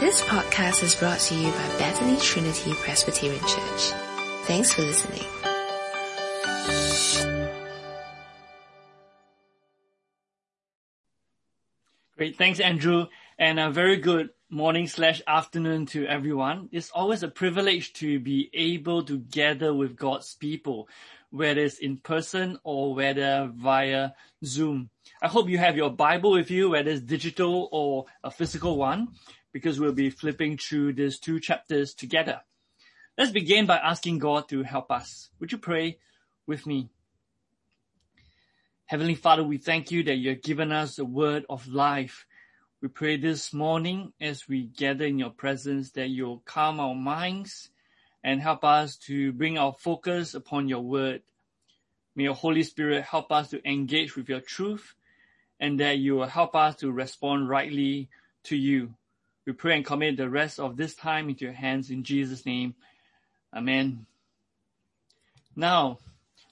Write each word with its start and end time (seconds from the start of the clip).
This 0.00 0.22
podcast 0.22 0.84
is 0.84 0.94
brought 0.94 1.18
to 1.18 1.34
you 1.34 1.50
by 1.50 1.68
Bethany 1.76 2.16
Trinity 2.20 2.72
Presbyterian 2.72 3.40
Church. 3.40 3.92
Thanks 4.44 4.72
for 4.72 4.82
listening. 4.82 5.24
Great. 12.16 12.38
Thanks, 12.38 12.60
Andrew. 12.60 13.06
And 13.40 13.58
a 13.58 13.72
very 13.72 13.96
good 13.96 14.30
morning 14.48 14.86
slash 14.86 15.20
afternoon 15.26 15.86
to 15.86 16.06
everyone. 16.06 16.68
It's 16.70 16.90
always 16.90 17.24
a 17.24 17.28
privilege 17.28 17.92
to 17.94 18.20
be 18.20 18.50
able 18.54 19.02
to 19.02 19.18
gather 19.18 19.74
with 19.74 19.96
God's 19.96 20.36
people, 20.36 20.88
whether 21.30 21.60
it's 21.60 21.78
in 21.78 21.96
person 21.96 22.56
or 22.62 22.94
whether 22.94 23.50
via 23.52 24.12
Zoom. 24.44 24.90
I 25.20 25.26
hope 25.26 25.48
you 25.48 25.58
have 25.58 25.76
your 25.76 25.90
Bible 25.90 26.30
with 26.30 26.52
you, 26.52 26.70
whether 26.70 26.90
it's 26.90 27.00
digital 27.00 27.68
or 27.72 28.06
a 28.22 28.30
physical 28.30 28.76
one, 28.76 29.08
because 29.52 29.80
we'll 29.80 29.92
be 29.92 30.10
flipping 30.10 30.56
through 30.56 30.92
these 30.92 31.18
two 31.18 31.40
chapters 31.40 31.94
together. 31.94 32.40
Let's 33.16 33.32
begin 33.32 33.66
by 33.66 33.78
asking 33.78 34.18
God 34.18 34.48
to 34.50 34.62
help 34.62 34.90
us. 34.92 35.30
Would 35.40 35.52
you 35.52 35.58
pray 35.58 35.98
with 36.46 36.66
me? 36.66 36.90
Heavenly 38.86 39.16
Father, 39.16 39.44
we 39.44 39.58
thank 39.58 39.90
you 39.90 40.02
that 40.04 40.16
you 40.16 40.30
have 40.30 40.42
given 40.42 40.72
us 40.72 40.96
the 40.96 41.04
word 41.04 41.44
of 41.50 41.66
life. 41.68 42.26
We 42.80 42.88
pray 42.88 43.16
this 43.16 43.52
morning 43.52 44.12
as 44.20 44.48
we 44.48 44.64
gather 44.64 45.04
in 45.04 45.18
your 45.18 45.30
presence 45.30 45.90
that 45.92 46.08
you'll 46.08 46.42
calm 46.44 46.78
our 46.80 46.94
minds 46.94 47.70
and 48.22 48.40
help 48.40 48.64
us 48.64 48.96
to 48.96 49.32
bring 49.32 49.58
our 49.58 49.72
focus 49.72 50.34
upon 50.34 50.68
your 50.68 50.80
word. 50.80 51.22
May 52.14 52.24
your 52.24 52.34
Holy 52.34 52.62
Spirit 52.62 53.04
help 53.04 53.30
us 53.32 53.50
to 53.50 53.68
engage 53.68 54.16
with 54.16 54.28
your 54.28 54.40
truth 54.40 54.94
and 55.60 55.80
that 55.80 55.98
you 55.98 56.14
will 56.14 56.26
help 56.26 56.54
us 56.54 56.76
to 56.76 56.90
respond 56.90 57.48
rightly 57.48 58.08
to 58.44 58.56
you. 58.56 58.94
We 59.48 59.54
pray 59.54 59.76
and 59.76 59.84
commit 59.86 60.18
the 60.18 60.28
rest 60.28 60.60
of 60.60 60.76
this 60.76 60.94
time 60.94 61.30
into 61.30 61.46
your 61.46 61.54
hands 61.54 61.88
in 61.88 62.02
Jesus' 62.04 62.44
name. 62.44 62.74
Amen. 63.50 64.04
Now, 65.56 66.00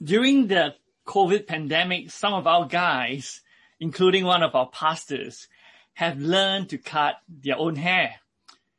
during 0.02 0.46
the 0.46 0.76
COVID 1.06 1.46
pandemic, 1.46 2.10
some 2.10 2.32
of 2.32 2.46
our 2.46 2.64
guys, 2.66 3.42
including 3.78 4.24
one 4.24 4.42
of 4.42 4.54
our 4.54 4.70
pastors, 4.70 5.46
have 5.92 6.18
learned 6.18 6.70
to 6.70 6.78
cut 6.78 7.16
their 7.28 7.58
own 7.58 7.76
hair. 7.76 8.14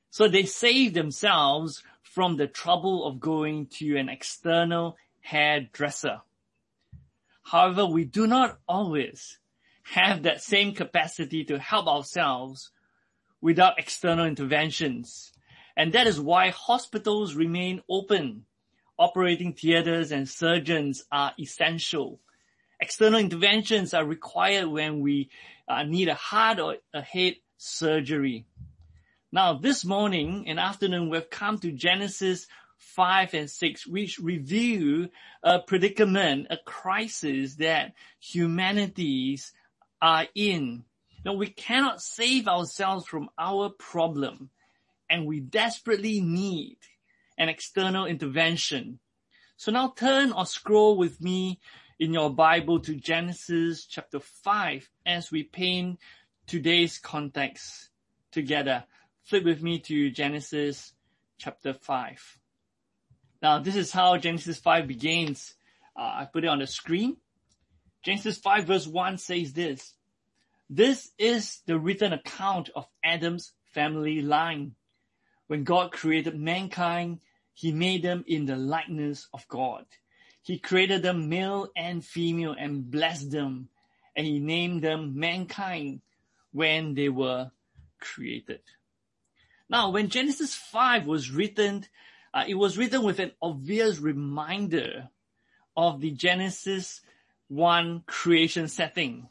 So 0.10 0.28
they 0.28 0.45
save 0.45 0.95
themselves 0.95 1.84
from 2.02 2.38
the 2.38 2.48
trouble 2.48 3.06
of 3.06 3.20
going 3.20 3.68
to 3.78 3.98
an 3.98 4.10
external 4.10 4.98
hairdresser. 5.22 6.22
However, 7.44 7.86
we 7.86 8.04
do 8.04 8.26
not 8.26 8.58
always 8.68 9.38
have 9.84 10.23
that 10.23 10.42
same 10.42 10.73
capacity 10.73 11.44
to 11.44 11.60
help 11.60 11.86
ourselves 11.86 12.72
without 13.42 13.80
external 13.80 14.26
interventions. 14.26 15.32
And 15.76 15.94
that 15.94 16.08
is 16.08 16.20
why 16.20 16.50
hospitals 16.50 17.36
remain 17.36 17.82
open 17.90 18.46
operating 19.00 19.54
theaters 19.54 20.12
and 20.12 20.28
surgeons 20.28 21.04
are 21.12 21.34
essential. 21.40 22.20
External 22.80 23.20
interventions 23.20 23.94
are 23.94 24.06
required 24.06 24.68
when 24.68 25.02
we 25.02 25.30
uh, 25.68 25.84
need 25.84 26.08
a 26.08 26.16
heart 26.16 26.60
or 26.60 26.78
a 26.94 27.02
head 27.02 27.36
surgery. 27.58 28.46
Now, 29.32 29.56
this 29.56 29.84
morning 29.84 30.46
and 30.48 30.60
afternoon, 30.60 31.10
we've 31.10 31.30
come 31.30 31.58
to 31.60 31.72
Genesis 31.72 32.48
5 32.78 33.34
and 33.34 33.50
6, 33.50 33.88
which 33.88 34.20
review 34.20 35.10
a 35.44 35.60
predicament, 35.60 36.48
a 36.50 36.58
crisis 36.58 37.56
that 37.56 37.94
humanities 38.20 39.52
are 40.02 40.28
in. 40.36 40.84
Now, 41.26 41.34
we 41.34 41.48
cannot 41.48 42.02
save 42.02 42.48
ourselves 42.48 43.06
from 43.06 43.30
our 43.38 43.70
problem, 43.70 44.50
and 45.10 45.26
we 45.26 45.40
desperately 45.40 46.22
need 46.22 46.78
an 47.38 47.50
external 47.50 48.06
intervention. 48.06 49.00
So 49.58 49.72
now 49.72 49.94
turn 49.95 50.32
or 50.32 50.45
scroll 50.45 50.98
with 50.98 51.20
me 51.22 51.60
in 52.00 52.14
your 52.14 52.30
Bible 52.30 52.80
to 52.82 52.95
Genesis 52.95 53.86
chapter 53.86 54.20
5 54.20 54.88
as 55.05 55.32
we 55.32 55.44
paint 55.44 56.00
today's 56.45 57.00
context 57.00 57.89
together. 58.32 58.84
Flip 59.23 59.44
with 59.44 59.64
me 59.64 59.80
to 59.80 60.11
Genesis 60.11 60.94
chapter 61.38 61.73
5. 61.73 62.39
Now, 63.42 63.60
this 63.60 63.76
is 63.76 63.92
how 63.92 64.17
Genesis 64.17 64.60
5 64.60 64.88
begins. 64.88 65.55
Uh, 65.95 66.04
I 66.04 66.28
put 66.32 66.44
it 66.44 66.48
on 66.48 66.60
the 66.60 66.67
screen. 66.67 67.17
Genesis 68.04 68.38
5 68.38 68.66
verse 68.66 68.88
1 68.88 69.17
says 69.17 69.54
this. 69.54 69.94
This 70.70 71.11
is 71.17 71.61
the 71.66 71.80
written 71.80 72.11
account 72.11 72.70
of 72.76 72.88
Adam's 73.04 73.54
family 73.73 74.22
line. 74.22 74.76
When 75.48 75.64
God 75.64 75.94
created 75.94 76.38
mankind, 76.38 77.20
he 77.54 77.72
made 77.72 78.04
them 78.04 78.26
in 78.28 78.45
the 78.45 78.58
likeness 78.58 79.30
of 79.33 79.48
God. 79.48 79.86
He 80.42 80.60
created 80.60 81.04
them 81.04 81.30
male 81.30 81.70
and 81.76 82.04
female 82.04 82.55
and 82.58 82.89
blessed 82.92 83.32
them, 83.32 83.70
and 84.16 84.28
he 84.28 84.39
named 84.39 84.82
them 84.82 85.17
mankind 85.17 86.02
when 86.52 86.95
they 86.95 87.10
were 87.10 87.52
created. 87.99 88.61
Now, 89.70 89.92
when 89.92 90.10
Genesis 90.10 90.54
5 90.54 91.05
was 91.05 91.32
written, 91.32 91.86
uh, 92.34 92.44
it 92.48 92.55
was 92.55 92.78
written 92.78 93.04
with 93.04 93.20
an 93.20 93.32
obvious 93.42 93.99
reminder 93.99 95.10
of 95.76 96.02
the 96.02 96.11
Genesis 96.11 97.02
1 97.48 98.04
creation 98.05 98.67
setting. 98.67 99.30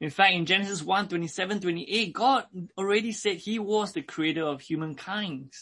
In 0.00 0.10
fact, 0.10 0.34
in 0.34 0.44
Genesis 0.44 0.82
1, 0.82 1.08
27, 1.08 1.60
28, 1.60 2.12
God 2.12 2.44
already 2.76 3.12
said 3.12 3.36
he 3.36 3.58
was 3.58 3.92
the 3.92 4.02
creator 4.02 4.44
of 4.44 4.60
humankind. 4.60 5.52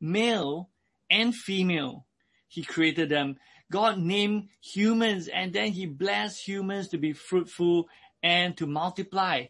Male 0.00 0.70
and 1.10 1.34
female. 1.34 2.06
He 2.48 2.62
created 2.62 3.08
them. 3.10 3.36
God 3.70 3.98
named 3.98 4.48
humans 4.62 5.28
and 5.28 5.52
then 5.52 5.72
he 5.72 5.86
blessed 5.86 6.46
humans 6.46 6.88
to 6.88 6.98
be 6.98 7.12
fruitful 7.12 7.88
and 8.22 8.56
to 8.56 8.66
multiply. 8.66 9.46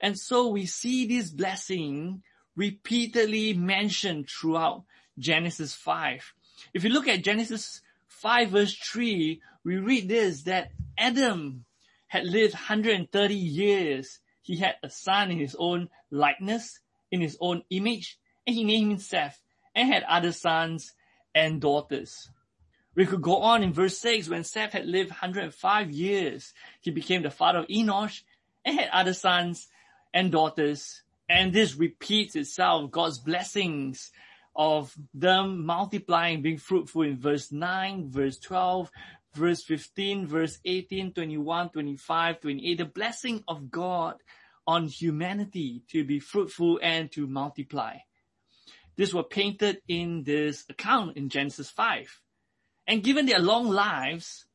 And 0.00 0.18
so 0.18 0.48
we 0.48 0.66
see 0.66 1.06
this 1.06 1.30
blessing 1.30 2.22
repeatedly 2.56 3.54
mentioned 3.54 4.28
throughout 4.28 4.84
Genesis 5.18 5.74
5. 5.74 6.32
If 6.72 6.84
you 6.84 6.90
look 6.90 7.08
at 7.08 7.24
Genesis 7.24 7.82
5 8.08 8.50
verse 8.50 8.74
3, 8.74 9.40
we 9.64 9.76
read 9.76 10.08
this, 10.08 10.42
that 10.42 10.70
Adam 10.96 11.64
had 12.14 12.26
lived 12.26 12.54
130 12.54 13.34
years. 13.34 14.20
He 14.40 14.56
had 14.56 14.76
a 14.84 14.88
son 14.88 15.32
in 15.32 15.40
his 15.40 15.56
own 15.58 15.88
likeness, 16.12 16.78
in 17.10 17.20
his 17.20 17.36
own 17.40 17.64
image, 17.70 18.20
and 18.46 18.54
he 18.54 18.62
named 18.62 18.92
him 18.92 18.98
Seth 18.98 19.42
and 19.74 19.88
had 19.92 20.04
other 20.04 20.30
sons 20.30 20.92
and 21.34 21.60
daughters. 21.60 22.30
We 22.94 23.04
could 23.04 23.20
go 23.20 23.38
on 23.38 23.64
in 23.64 23.72
verse 23.72 23.98
6 23.98 24.28
when 24.28 24.44
Seth 24.44 24.74
had 24.74 24.86
lived 24.86 25.10
105 25.10 25.90
years. 25.90 26.54
He 26.80 26.92
became 26.92 27.24
the 27.24 27.30
father 27.30 27.58
of 27.58 27.66
Enosh 27.66 28.22
and 28.64 28.78
had 28.78 28.90
other 28.92 29.12
sons 29.12 29.66
and 30.12 30.30
daughters. 30.30 31.02
And 31.28 31.52
this 31.52 31.74
repeats 31.74 32.36
itself, 32.36 32.92
God's 32.92 33.18
blessings 33.18 34.12
of 34.54 34.94
them 35.14 35.66
multiplying, 35.66 36.42
being 36.42 36.58
fruitful 36.58 37.02
in 37.02 37.18
verse 37.18 37.50
9, 37.50 38.08
verse 38.08 38.38
12, 38.38 38.88
verse 39.34 39.62
15, 39.62 40.26
verse 40.26 40.58
18, 40.64 41.12
21, 41.12 41.70
25, 41.70 42.40
28. 42.40 42.78
The 42.78 42.84
blessing 42.84 43.44
of 43.48 43.70
God 43.70 44.16
on 44.66 44.86
humanity 44.86 45.82
to 45.90 46.04
be 46.04 46.20
fruitful 46.20 46.80
and 46.82 47.10
to 47.12 47.26
multiply. 47.26 47.98
This 48.96 49.12
were 49.12 49.24
painted 49.24 49.82
in 49.88 50.22
this 50.22 50.64
account 50.68 51.16
in 51.16 51.28
Genesis 51.28 51.68
5. 51.70 52.20
And 52.86 53.02
given 53.02 53.26
their 53.26 53.40
long 53.40 53.68
lives, 53.68 54.46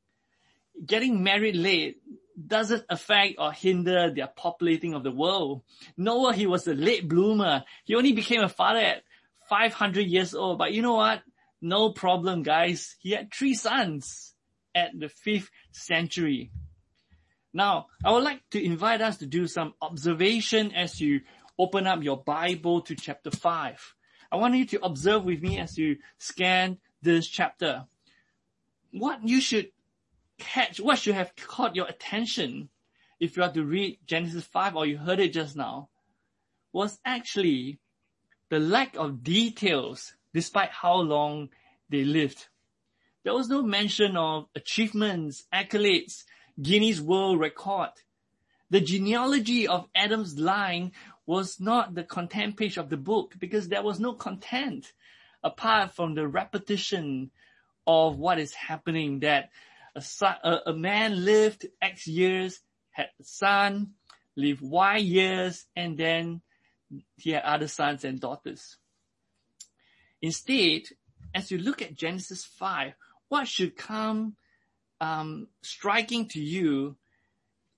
getting 0.85 1.23
married 1.23 1.55
late 1.55 1.97
doesn't 2.47 2.85
affect 2.89 3.35
or 3.37 3.51
hinder 3.51 4.11
their 4.11 4.27
populating 4.27 4.93
of 4.93 5.03
the 5.03 5.11
world. 5.11 5.61
Noah, 5.97 6.33
he 6.33 6.47
was 6.47 6.67
a 6.67 6.73
late 6.73 7.07
bloomer. 7.09 7.65
He 7.83 7.95
only 7.95 8.13
became 8.13 8.41
a 8.41 8.49
father 8.49 8.79
at 8.79 9.03
500 9.49 10.05
years 10.05 10.33
old. 10.33 10.57
But 10.57 10.71
you 10.71 10.81
know 10.81 10.95
what? 10.95 11.21
No 11.61 11.91
problem, 11.91 12.43
guys. 12.43 12.95
He 12.99 13.11
had 13.11 13.33
three 13.33 13.55
sons 13.55 14.33
at 14.75 14.91
the 14.97 15.09
fifth 15.09 15.49
century. 15.71 16.51
Now, 17.53 17.87
I 18.05 18.11
would 18.11 18.23
like 18.23 18.41
to 18.51 18.63
invite 18.63 19.01
us 19.01 19.17
to 19.17 19.25
do 19.25 19.47
some 19.47 19.73
observation 19.81 20.71
as 20.73 21.01
you 21.01 21.21
open 21.57 21.87
up 21.87 22.03
your 22.03 22.17
Bible 22.17 22.81
to 22.81 22.95
chapter 22.95 23.31
5. 23.31 23.95
I 24.31 24.35
want 24.35 24.55
you 24.55 24.65
to 24.67 24.85
observe 24.85 25.25
with 25.25 25.41
me 25.41 25.59
as 25.59 25.77
you 25.77 25.97
scan 26.19 26.77
this 27.01 27.27
chapter. 27.27 27.85
What 28.91 29.27
you 29.27 29.41
should 29.41 29.71
catch, 30.37 30.79
what 30.79 30.99
should 30.99 31.15
have 31.15 31.35
caught 31.35 31.75
your 31.75 31.87
attention 31.87 32.69
if 33.19 33.35
you 33.35 33.43
are 33.43 33.51
to 33.51 33.63
read 33.63 33.99
Genesis 34.05 34.45
5 34.45 34.75
or 34.75 34.85
you 34.85 34.97
heard 34.97 35.19
it 35.19 35.33
just 35.33 35.55
now, 35.55 35.89
was 36.71 36.99
actually 37.03 37.79
the 38.49 38.59
lack 38.59 38.95
of 38.95 39.23
details 39.23 40.13
despite 40.33 40.69
how 40.69 40.95
long 40.95 41.49
they 41.89 42.03
lived. 42.03 42.47
There 43.29 43.37
was 43.37 43.47
no 43.47 43.61
mention 43.61 44.17
of 44.17 44.47
achievements, 44.55 45.45
accolades, 45.53 46.23
Guinness 46.59 46.99
World 46.99 47.39
Record. 47.39 47.91
The 48.71 48.81
genealogy 48.81 49.67
of 49.67 49.87
Adam's 49.93 50.39
line 50.39 50.93
was 51.27 51.59
not 51.59 51.93
the 51.93 52.03
content 52.03 52.57
page 52.57 52.77
of 52.77 52.89
the 52.89 52.97
book 52.97 53.35
because 53.37 53.67
there 53.67 53.83
was 53.83 53.99
no 53.99 54.13
content 54.13 54.91
apart 55.43 55.93
from 55.93 56.15
the 56.15 56.27
repetition 56.27 57.29
of 57.85 58.17
what 58.17 58.39
is 58.39 58.55
happening 58.55 59.19
that 59.19 59.51
a, 59.95 60.01
son, 60.01 60.33
a, 60.43 60.73
man 60.73 61.23
lived 61.23 61.67
X 61.83 62.07
years, 62.07 62.59
had 62.89 63.09
a 63.19 63.23
son, 63.23 63.91
lived 64.35 64.61
Y 64.61 64.97
years, 64.97 65.67
and 65.75 65.99
then 65.99 66.41
he 67.15 67.29
had 67.29 67.43
other 67.43 67.67
sons 67.67 68.03
and 68.03 68.19
daughters. 68.19 68.77
Instead, 70.19 70.81
as 71.35 71.51
you 71.51 71.59
look 71.59 71.83
at 71.83 71.93
Genesis 71.93 72.43
5, 72.43 72.93
what 73.29 73.47
should 73.47 73.77
come 73.77 74.35
um, 74.99 75.47
striking 75.61 76.27
to 76.29 76.41
you 76.41 76.97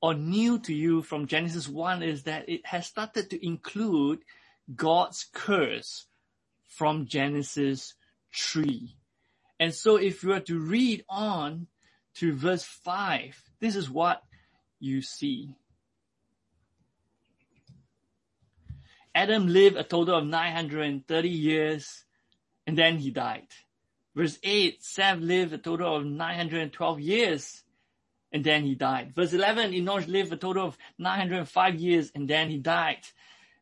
or 0.02 0.14
new 0.14 0.58
to 0.60 0.74
you 0.74 1.04
from 1.04 1.28
Genesis 1.28 1.68
1 1.68 2.02
is 2.02 2.24
that 2.24 2.50
it 2.50 2.66
has 2.66 2.88
started 2.88 3.30
to 3.30 3.46
include 3.46 4.20
God's 4.76 5.28
curse 5.32 6.08
from 6.68 7.06
Genesis 7.06 7.94
3. 8.34 8.96
And 9.60 9.76
so 9.76 9.98
if 9.98 10.24
you 10.24 10.30
were 10.30 10.40
to 10.40 10.60
read 10.60 11.06
on 11.08 11.68
to 12.16 12.34
verse 12.34 12.64
5, 12.64 13.40
this 13.60 13.76
is 13.76 13.90
what 13.90 14.24
you 14.80 15.02
see. 15.02 15.56
Adam 19.14 19.48
lived 19.48 19.76
a 19.76 19.84
total 19.84 20.16
of 20.16 20.26
930 20.26 21.30
years 21.30 22.06
and 22.66 22.78
then 22.78 22.98
he 22.98 23.12
died. 23.12 23.48
Verse 24.16 24.38
8, 24.44 24.84
Seth 24.84 25.20
lived 25.20 25.54
a 25.54 25.58
total 25.58 25.96
of 25.96 26.06
912 26.06 27.00
years 27.00 27.64
and 28.32 28.44
then 28.44 28.64
he 28.64 28.76
died. 28.76 29.14
Verse 29.16 29.34
11, 29.34 29.72
Enosh 29.72 30.08
lived 30.08 30.34
a 30.34 30.38
total 30.38 30.68
of 30.68 30.78
905 30.98 31.76
years 31.76 32.12
and 32.14 32.28
then 32.28 32.50
he 32.50 32.58
died. 32.58 33.00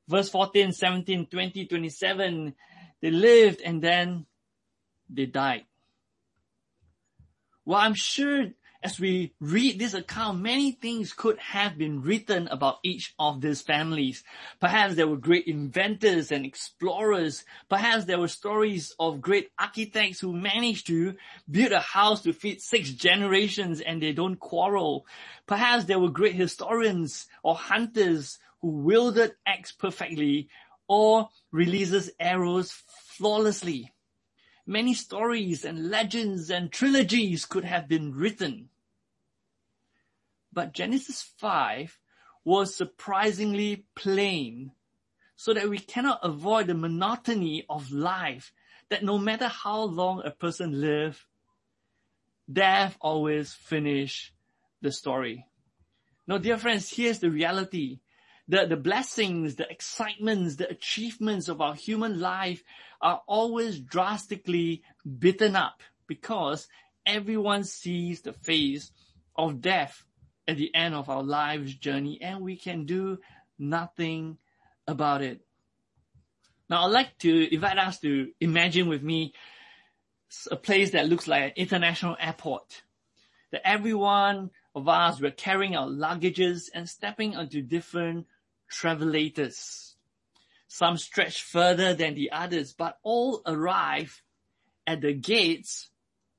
Verse 0.07 0.29
14, 0.29 0.71
17, 0.71 1.27
20, 1.27 1.65
27, 1.67 2.55
they 3.01 3.11
lived 3.11 3.61
and 3.61 3.81
then 3.81 4.25
they 5.09 5.27
died. 5.27 5.65
Well, 7.65 7.79
I'm 7.79 7.93
sure 7.93 8.47
as 8.81 8.99
we 8.99 9.33
read 9.41 9.77
this 9.77 9.93
account, 9.93 10.39
many 10.39 10.71
things 10.71 11.11
could 11.11 11.37
have 11.39 11.77
been 11.77 12.01
written 12.01 12.47
about 12.47 12.79
each 12.83 13.13
of 13.19 13.41
these 13.41 13.61
families. 13.61 14.23
Perhaps 14.61 14.95
there 14.95 15.07
were 15.07 15.17
great 15.17 15.47
inventors 15.47 16.31
and 16.31 16.45
explorers. 16.45 17.43
Perhaps 17.67 18.05
there 18.05 18.19
were 18.19 18.29
stories 18.29 18.95
of 18.97 19.19
great 19.19 19.49
architects 19.59 20.21
who 20.21 20.33
managed 20.33 20.87
to 20.87 21.15
build 21.49 21.73
a 21.73 21.81
house 21.81 22.21
to 22.23 22.31
fit 22.31 22.61
six 22.61 22.91
generations 22.91 23.81
and 23.81 24.01
they 24.01 24.13
don't 24.13 24.39
quarrel. 24.39 25.05
Perhaps 25.45 25.85
there 25.85 25.99
were 25.99 26.09
great 26.09 26.35
historians 26.35 27.27
or 27.43 27.55
hunters 27.55 28.39
who 28.61 28.69
wielded 28.69 29.33
axe 29.45 29.73
perfectly 29.73 30.47
or 30.87 31.29
releases 31.51 32.11
arrows 32.19 32.71
flawlessly. 33.17 33.91
Many 34.69 34.94
stories 34.94 35.66
and 35.66 35.89
legends 35.89 36.51
and 36.51 36.71
trilogies 36.71 37.45
could 37.45 37.63
have 37.63 37.88
been 37.88 38.13
written. 38.13 38.69
But 40.54 40.74
Genesis 40.74 41.24
5 41.39 41.98
was 42.45 42.75
surprisingly 42.75 43.88
plain 43.95 44.74
so 45.36 45.56
that 45.56 45.68
we 45.68 45.80
cannot 45.80 46.19
avoid 46.21 46.68
the 46.68 46.75
monotony 46.75 47.66
of 47.68 47.92
life 47.92 48.54
that 48.89 49.04
no 49.04 49.18
matter 49.18 49.48
how 49.48 49.81
long 49.81 50.21
a 50.24 50.30
person 50.30 50.80
live, 50.80 51.25
death 52.54 52.95
always 53.01 53.51
finish 53.51 54.31
the 54.83 54.92
story. 54.92 55.48
Now, 56.27 56.38
dear 56.38 56.60
friends, 56.60 56.92
here's 56.92 57.18
the 57.18 57.31
reality. 57.31 58.01
The, 58.48 58.68
the 58.68 58.77
blessings, 58.77 59.56
the 59.56 59.68
excitements, 59.68 60.57
the 60.57 60.69
achievements 60.69 61.50
of 61.50 61.60
our 61.60 61.74
human 61.74 62.19
life 62.19 62.63
are 63.01 63.21
always 63.27 63.79
drastically 63.79 64.83
beaten 65.19 65.55
up 65.55 65.81
because 66.07 66.67
everyone 67.05 67.63
sees 67.63 68.21
the 68.21 68.33
face 68.33 68.91
of 69.35 69.61
death 69.61 70.03
at 70.47 70.57
the 70.57 70.73
end 70.73 70.95
of 70.95 71.09
our 71.09 71.23
life's 71.23 71.73
journey 71.73 72.19
and 72.21 72.41
we 72.41 72.55
can 72.55 72.85
do 72.85 73.19
nothing 73.57 74.37
about 74.87 75.21
it. 75.21 75.41
Now 76.69 76.85
I'd 76.85 76.91
like 76.91 77.17
to 77.19 77.53
invite 77.53 77.77
us 77.77 77.99
to 77.99 78.31
imagine 78.39 78.87
with 78.87 79.03
me 79.03 79.33
a 80.51 80.55
place 80.55 80.91
that 80.91 81.07
looks 81.07 81.27
like 81.27 81.43
an 81.43 81.51
international 81.55 82.15
airport. 82.19 82.83
That 83.51 83.67
every 83.67 83.95
one 83.95 84.51
of 84.75 84.87
us 84.87 85.19
were 85.19 85.31
carrying 85.31 85.75
our 85.75 85.87
luggages 85.87 86.69
and 86.73 86.87
stepping 86.87 87.35
onto 87.35 87.61
different 87.61 88.27
travelators. 88.69 89.88
Some 90.69 90.98
stretch 90.98 91.42
further 91.42 91.94
than 91.94 92.13
the 92.13 92.31
others, 92.31 92.74
but 92.74 92.98
all 93.04 93.42
arrive 93.45 94.21
at 94.88 95.01
the 95.01 95.13
gates 95.13 95.89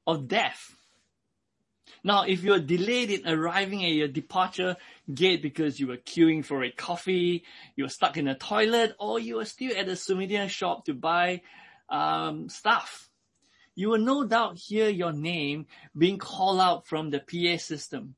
of 0.06 0.28
death. 0.28 0.74
Now, 2.02 2.22
if 2.22 2.42
you're 2.42 2.60
delayed 2.60 3.10
in 3.10 3.28
arriving 3.28 3.84
at 3.84 3.90
your 3.90 4.08
departure 4.08 4.76
gate 5.12 5.42
because 5.42 5.78
you 5.78 5.88
were 5.88 5.98
queuing 5.98 6.44
for 6.44 6.62
a 6.62 6.70
coffee, 6.70 7.44
you 7.76 7.84
were 7.84 7.90
stuck 7.90 8.16
in 8.16 8.28
a 8.28 8.34
toilet, 8.34 8.94
or 8.98 9.18
you 9.18 9.36
were 9.36 9.44
still 9.44 9.76
at 9.76 9.88
a 9.88 9.96
souvenir 9.96 10.48
shop 10.48 10.86
to 10.86 10.94
buy 10.94 11.42
um, 11.90 12.48
stuff, 12.48 13.10
you 13.74 13.88
will 13.88 13.98
no 13.98 14.24
doubt 14.24 14.58
hear 14.58 14.88
your 14.88 15.12
name 15.12 15.66
being 15.96 16.18
called 16.18 16.60
out 16.60 16.86
from 16.86 17.10
the 17.10 17.18
PA 17.18 17.58
system. 17.58 18.14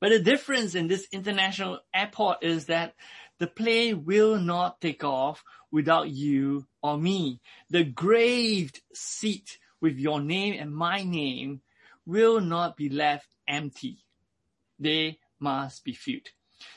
But 0.00 0.10
the 0.10 0.18
difference 0.18 0.74
in 0.74 0.88
this 0.88 1.06
international 1.12 1.80
airport 1.94 2.42
is 2.42 2.66
that 2.66 2.94
the 3.38 3.46
plane 3.46 4.04
will 4.04 4.38
not 4.38 4.80
take 4.80 5.04
off 5.04 5.44
without 5.70 6.08
you 6.08 6.66
or 6.82 6.96
me. 6.96 7.40
The 7.70 7.84
graved 7.84 8.80
seat 8.94 9.58
with 9.80 9.98
your 9.98 10.20
name 10.20 10.56
and 10.58 10.74
my 10.74 11.02
name 11.02 11.60
will 12.06 12.40
not 12.40 12.76
be 12.76 12.88
left 12.88 13.28
empty. 13.46 13.98
They 14.78 15.18
must 15.38 15.84
be 15.84 15.92
filled. 15.92 16.28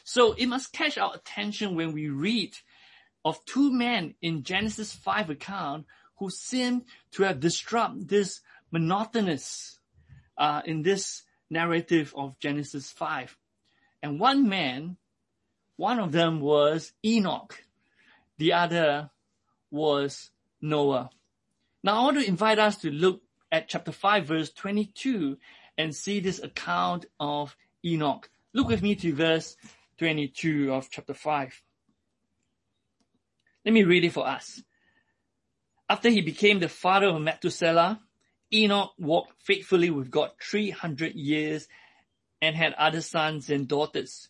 So 0.04 0.34
it 0.34 0.48
must 0.48 0.74
catch 0.74 0.98
our 0.98 1.14
attention 1.16 1.76
when 1.76 1.94
we 1.94 2.10
read 2.10 2.56
of 3.24 3.44
two 3.46 3.72
men 3.72 4.16
in 4.22 4.44
Genesis 4.44 4.94
5 4.94 5.30
account 5.30 5.86
who 6.18 6.30
seem 6.30 6.84
to 7.12 7.24
have 7.24 7.40
disrupted 7.40 8.10
this 8.10 8.42
monotonous 8.72 9.80
uh, 10.38 10.62
in 10.66 10.82
this 10.82 11.24
narrative 11.50 12.14
of 12.16 12.38
Genesis 12.40 12.92
5. 12.92 13.38
And 14.02 14.20
one 14.20 14.48
man 14.48 14.98
one 15.80 15.98
of 15.98 16.12
them 16.12 16.42
was 16.42 16.92
Enoch. 17.06 17.64
The 18.38 18.52
other 18.52 19.12
was 19.72 20.30
Noah. 20.60 21.10
Now 21.82 22.02
I 22.02 22.04
want 22.04 22.20
to 22.20 22.28
invite 22.28 22.60
us 22.60 22.76
to 22.82 22.92
look 22.92 23.22
at 23.50 23.70
chapter 23.70 23.94
5 23.94 24.26
verse 24.26 24.52
22 24.52 25.38
and 25.78 25.96
see 25.96 26.20
this 26.20 26.44
account 26.44 27.06
of 27.18 27.56
Enoch. 27.86 28.30
Look 28.52 28.68
with 28.68 28.82
me 28.82 28.96
to 28.96 29.14
verse 29.14 29.56
22 30.00 30.74
of 30.74 30.90
chapter 30.92 31.14
5. 31.14 31.64
Let 33.64 33.74
me 33.74 33.86
read 33.86 34.04
it 34.04 34.12
for 34.12 34.28
us. 34.28 34.62
After 35.88 36.10
he 36.10 36.20
became 36.20 36.60
the 36.60 36.68
father 36.68 37.08
of 37.08 37.22
Methuselah, 37.22 38.02
Enoch 38.54 38.92
walked 39.00 39.42
faithfully 39.44 39.92
with 39.92 40.12
God 40.12 40.32
300 40.42 41.16
years 41.16 41.70
and 42.42 42.54
had 42.54 42.74
other 42.74 43.00
sons 43.00 43.50
and 43.50 43.66
daughters. 43.66 44.28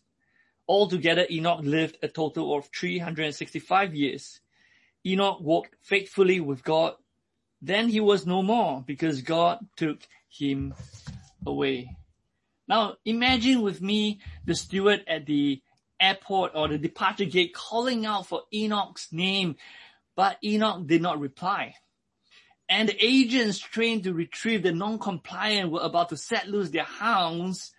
Altogether, 0.70 1.26
Enoch 1.28 1.62
lived 1.64 1.98
a 2.00 2.06
total 2.06 2.56
of 2.56 2.68
365 2.72 3.92
years. 3.92 4.40
Enoch 5.04 5.40
walked 5.40 5.74
faithfully 5.80 6.38
with 6.38 6.62
God. 6.62 6.94
Then 7.60 7.88
he 7.88 7.98
was 7.98 8.24
no 8.24 8.40
more 8.40 8.84
because 8.86 9.22
God 9.22 9.58
took 9.76 9.98
him 10.28 10.72
away. 11.44 11.96
Now 12.68 12.94
imagine 13.04 13.62
with 13.62 13.82
me 13.82 14.20
the 14.44 14.54
steward 14.54 15.02
at 15.08 15.26
the 15.26 15.60
airport 15.98 16.52
or 16.54 16.68
the 16.68 16.78
departure 16.78 17.24
gate 17.24 17.52
calling 17.52 18.06
out 18.06 18.28
for 18.28 18.42
Enoch's 18.54 19.08
name, 19.10 19.56
but 20.14 20.38
Enoch 20.44 20.86
did 20.86 21.02
not 21.02 21.18
reply. 21.18 21.74
And 22.68 22.88
the 22.88 23.04
agents 23.04 23.58
trained 23.58 24.04
to 24.04 24.14
retrieve 24.14 24.62
the 24.62 24.70
non-compliant 24.70 25.72
were 25.72 25.80
about 25.80 26.10
to 26.10 26.16
set 26.16 26.46
loose 26.46 26.70
their 26.70 26.84
hounds 26.84 27.72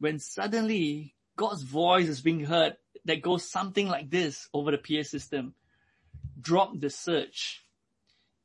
when 0.00 0.18
suddenly 0.18 1.15
God's 1.36 1.62
voice 1.62 2.08
is 2.08 2.20
being 2.20 2.44
heard 2.44 2.76
that 3.04 3.22
goes 3.22 3.48
something 3.48 3.88
like 3.88 4.10
this 4.10 4.48
over 4.52 4.70
the 4.70 4.78
PA 4.78 5.02
system. 5.02 5.54
Drop 6.40 6.78
the 6.78 6.90
search. 6.90 7.62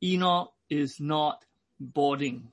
Enoch 0.02 0.52
is 0.68 1.00
not 1.00 1.44
boarding. 1.80 2.48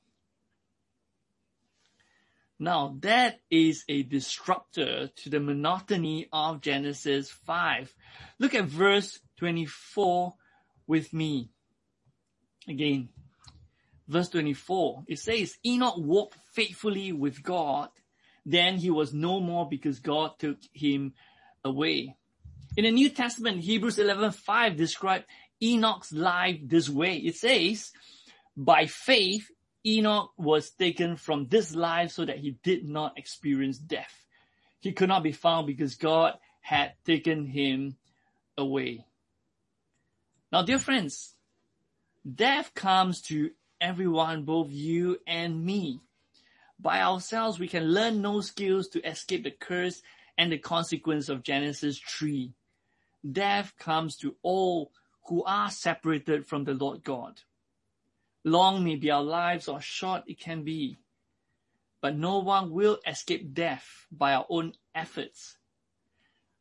Now 2.57 2.97
that 3.01 3.39
is 3.49 3.85
a 3.87 4.03
disruptor 4.03 5.09
to 5.15 5.29
the 5.29 5.39
monotony 5.39 6.27
of 6.33 6.61
Genesis 6.61 7.31
5. 7.31 7.93
Look 8.37 8.53
at 8.53 8.65
verse 8.65 9.19
24 9.37 10.33
with 10.87 11.13
me. 11.13 11.49
Again, 12.67 13.09
verse 14.07 14.29
24, 14.29 15.05
it 15.07 15.19
says, 15.19 15.57
Enoch 15.65 15.97
walked 15.97 16.37
faithfully 16.51 17.13
with 17.13 17.41
God 17.41 17.89
then 18.51 18.77
he 18.77 18.89
was 18.89 19.13
no 19.13 19.39
more 19.39 19.69
because 19.69 19.99
God 19.99 20.39
took 20.39 20.57
him 20.73 21.13
away. 21.63 22.15
In 22.75 22.83
the 22.85 22.91
New 22.91 23.09
Testament, 23.09 23.61
Hebrews 23.61 23.97
11:5 23.97 24.75
describes 24.75 25.25
Enoch's 25.61 26.11
life 26.11 26.59
this 26.63 26.89
way. 26.89 27.17
It 27.17 27.35
says, 27.35 27.91
by 28.57 28.87
faith, 28.87 29.51
Enoch 29.85 30.31
was 30.37 30.71
taken 30.71 31.15
from 31.15 31.47
this 31.47 31.75
life 31.75 32.11
so 32.11 32.25
that 32.25 32.39
he 32.39 32.57
did 32.63 32.87
not 32.87 33.17
experience 33.17 33.77
death. 33.77 34.25
He 34.79 34.93
could 34.93 35.09
not 35.09 35.23
be 35.23 35.31
found 35.31 35.67
because 35.67 35.95
God 35.95 36.33
had 36.61 36.93
taken 37.05 37.45
him 37.45 37.97
away. 38.57 39.05
Now, 40.51 40.63
dear 40.63 40.79
friends, 40.79 41.35
death 42.25 42.73
comes 42.73 43.21
to 43.23 43.51
everyone, 43.79 44.43
both 44.43 44.71
you 44.71 45.19
and 45.27 45.63
me. 45.63 46.01
By 46.79 47.01
ourselves, 47.01 47.59
we 47.59 47.67
can 47.67 47.91
learn 47.93 48.21
no 48.21 48.39
skills 48.39 48.87
to 48.89 49.05
escape 49.07 49.43
the 49.43 49.51
curse 49.51 50.01
and 50.37 50.51
the 50.51 50.57
consequence 50.57 51.27
of 51.27 51.43
Genesis 51.43 51.99
3. 51.99 52.53
Death 53.29 53.73
comes 53.77 54.15
to 54.17 54.37
all 54.41 54.91
who 55.27 55.43
are 55.43 55.69
separated 55.69 56.47
from 56.47 56.63
the 56.63 56.73
Lord 56.73 57.03
God. 57.03 57.41
Long 58.45 58.85
may 58.85 58.95
be 58.95 59.11
our 59.11 59.21
lives 59.21 59.67
or 59.67 59.81
short 59.81 60.23
it 60.27 60.39
can 60.39 60.63
be, 60.63 60.97
but 62.01 62.15
no 62.15 62.39
one 62.39 62.71
will 62.71 62.99
escape 63.05 63.53
death 63.53 64.07
by 64.09 64.33
our 64.33 64.45
own 64.49 64.73
efforts. 64.95 65.57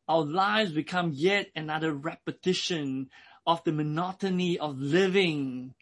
Our 0.09 0.25
lives 0.25 0.73
become 0.73 1.11
yet 1.13 1.49
another 1.55 1.93
repetition 1.93 3.09
of 3.47 3.63
the 3.63 3.71
monotony 3.71 4.59
of 4.59 4.77
living 4.77 5.75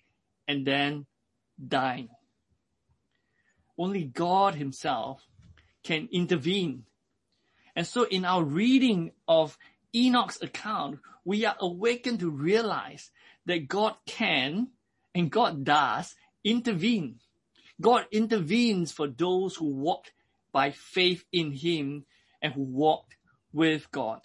and 0.48 0.68
then 0.68 1.08
dying. 1.66 2.10
Only 3.78 4.04
God 4.04 4.56
himself 4.56 5.24
can 5.84 6.10
intervene. 6.12 6.84
And 7.76 7.86
so 7.86 8.04
in 8.04 8.26
our 8.26 8.44
reading 8.44 9.12
of 9.28 9.58
Enoch's 9.96 10.42
account, 10.42 11.00
we 11.24 11.46
are 11.46 11.56
awakened 11.60 12.20
to 12.22 12.30
realize 12.30 13.12
that 13.46 13.68
God 13.68 13.96
can 14.06 14.70
and 15.14 15.32
God 15.32 15.64
does 15.64 16.16
intervene. 16.44 17.20
God 17.80 18.06
intervenes 18.12 18.92
for 18.92 19.08
those 19.08 19.56
who 19.56 19.66
walk 19.66 20.06
by 20.52 20.72
faith 20.72 21.24
in 21.32 21.52
him 21.52 22.06
and 22.42 22.54
who 22.54 22.64
walked 22.64 23.16
with 23.54 23.92
God. 23.92 24.22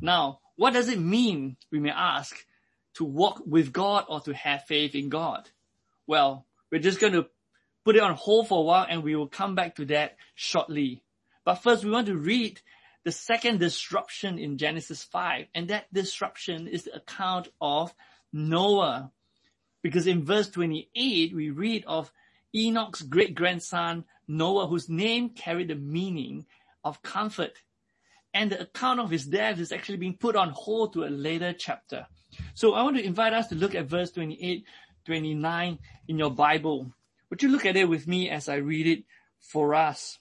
Now, 0.00 0.40
what 0.56 0.74
does 0.74 0.88
it 0.88 0.98
mean, 1.00 1.56
we 1.70 1.80
may 1.80 1.90
ask, 1.90 2.36
to 2.94 3.04
walk 3.04 3.42
with 3.46 3.72
God 3.72 4.04
or 4.08 4.20
to 4.20 4.34
have 4.34 4.64
faith 4.64 4.94
in 4.94 5.08
God? 5.08 5.48
Well, 6.06 6.46
we're 6.70 6.80
just 6.80 7.00
going 7.00 7.14
to 7.14 7.26
put 7.84 7.96
it 7.96 8.02
on 8.02 8.14
hold 8.14 8.48
for 8.48 8.58
a 8.58 8.62
while 8.62 8.86
and 8.88 9.02
we 9.02 9.16
will 9.16 9.26
come 9.26 9.54
back 9.54 9.76
to 9.76 9.84
that 9.86 10.16
shortly. 10.34 11.02
But 11.44 11.56
first 11.56 11.84
we 11.84 11.90
want 11.90 12.06
to 12.06 12.16
read 12.16 12.60
the 13.04 13.12
second 13.12 13.60
disruption 13.60 14.38
in 14.38 14.58
Genesis 14.58 15.02
5 15.04 15.46
and 15.54 15.68
that 15.68 15.92
disruption 15.92 16.68
is 16.68 16.84
the 16.84 16.96
account 16.96 17.48
of 17.60 17.94
Noah. 18.32 19.10
Because 19.82 20.06
in 20.06 20.24
verse 20.24 20.50
28 20.50 21.34
we 21.34 21.50
read 21.50 21.84
of 21.86 22.12
Enoch's 22.54 23.02
great 23.02 23.34
grandson 23.34 24.04
Noah 24.28 24.66
whose 24.66 24.88
name 24.88 25.30
carried 25.30 25.68
the 25.68 25.74
meaning 25.74 26.46
of 26.84 27.02
comfort. 27.02 27.52
And 28.32 28.52
the 28.52 28.60
account 28.60 29.00
of 29.00 29.10
his 29.10 29.26
death 29.26 29.58
is 29.58 29.72
actually 29.72 29.98
being 29.98 30.16
put 30.16 30.36
on 30.36 30.50
hold 30.50 30.92
to 30.92 31.04
a 31.04 31.10
later 31.10 31.52
chapter. 31.52 32.06
So 32.54 32.74
I 32.74 32.82
want 32.82 32.96
to 32.96 33.04
invite 33.04 33.32
us 33.32 33.48
to 33.48 33.56
look 33.56 33.74
at 33.74 33.86
verse 33.86 34.12
28, 34.12 34.64
29 35.04 35.78
in 36.06 36.18
your 36.18 36.30
Bible. 36.30 36.92
Would 37.30 37.42
you 37.42 37.48
look 37.48 37.64
at 37.64 37.76
it 37.76 37.88
with 37.88 38.06
me 38.06 38.28
as 38.28 38.48
I 38.48 38.56
read 38.56 38.86
it 38.86 39.04
for 39.38 39.74
us? 39.74 40.18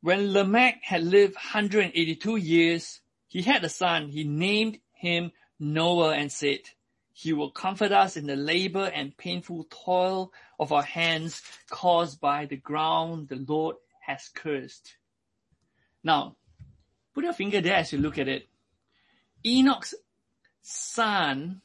When 0.00 0.32
Lamech 0.32 0.78
had 0.82 1.02
lived 1.02 1.34
182 1.34 2.36
years, 2.36 3.00
he 3.26 3.42
had 3.42 3.64
a 3.64 3.68
son. 3.68 4.08
He 4.08 4.22
named 4.22 4.78
him 4.92 5.32
Noah 5.58 6.14
and 6.14 6.30
said, 6.30 6.60
he 7.18 7.32
will 7.32 7.50
comfort 7.50 7.92
us 7.92 8.18
in 8.18 8.26
the 8.26 8.36
labor 8.36 8.84
and 8.94 9.16
painful 9.16 9.66
toil 9.70 10.34
of 10.60 10.70
our 10.70 10.82
hands 10.82 11.40
caused 11.70 12.20
by 12.20 12.44
the 12.44 12.58
ground 12.58 13.28
the 13.28 13.36
Lord 13.36 13.76
has 14.02 14.28
cursed. 14.34 14.96
Now, 16.04 16.36
put 17.14 17.24
your 17.24 17.32
finger 17.32 17.62
there 17.62 17.76
as 17.76 17.90
you 17.90 17.98
look 17.98 18.18
at 18.18 18.28
it. 18.28 18.46
Enoch's 19.46 19.94
son 20.60 21.62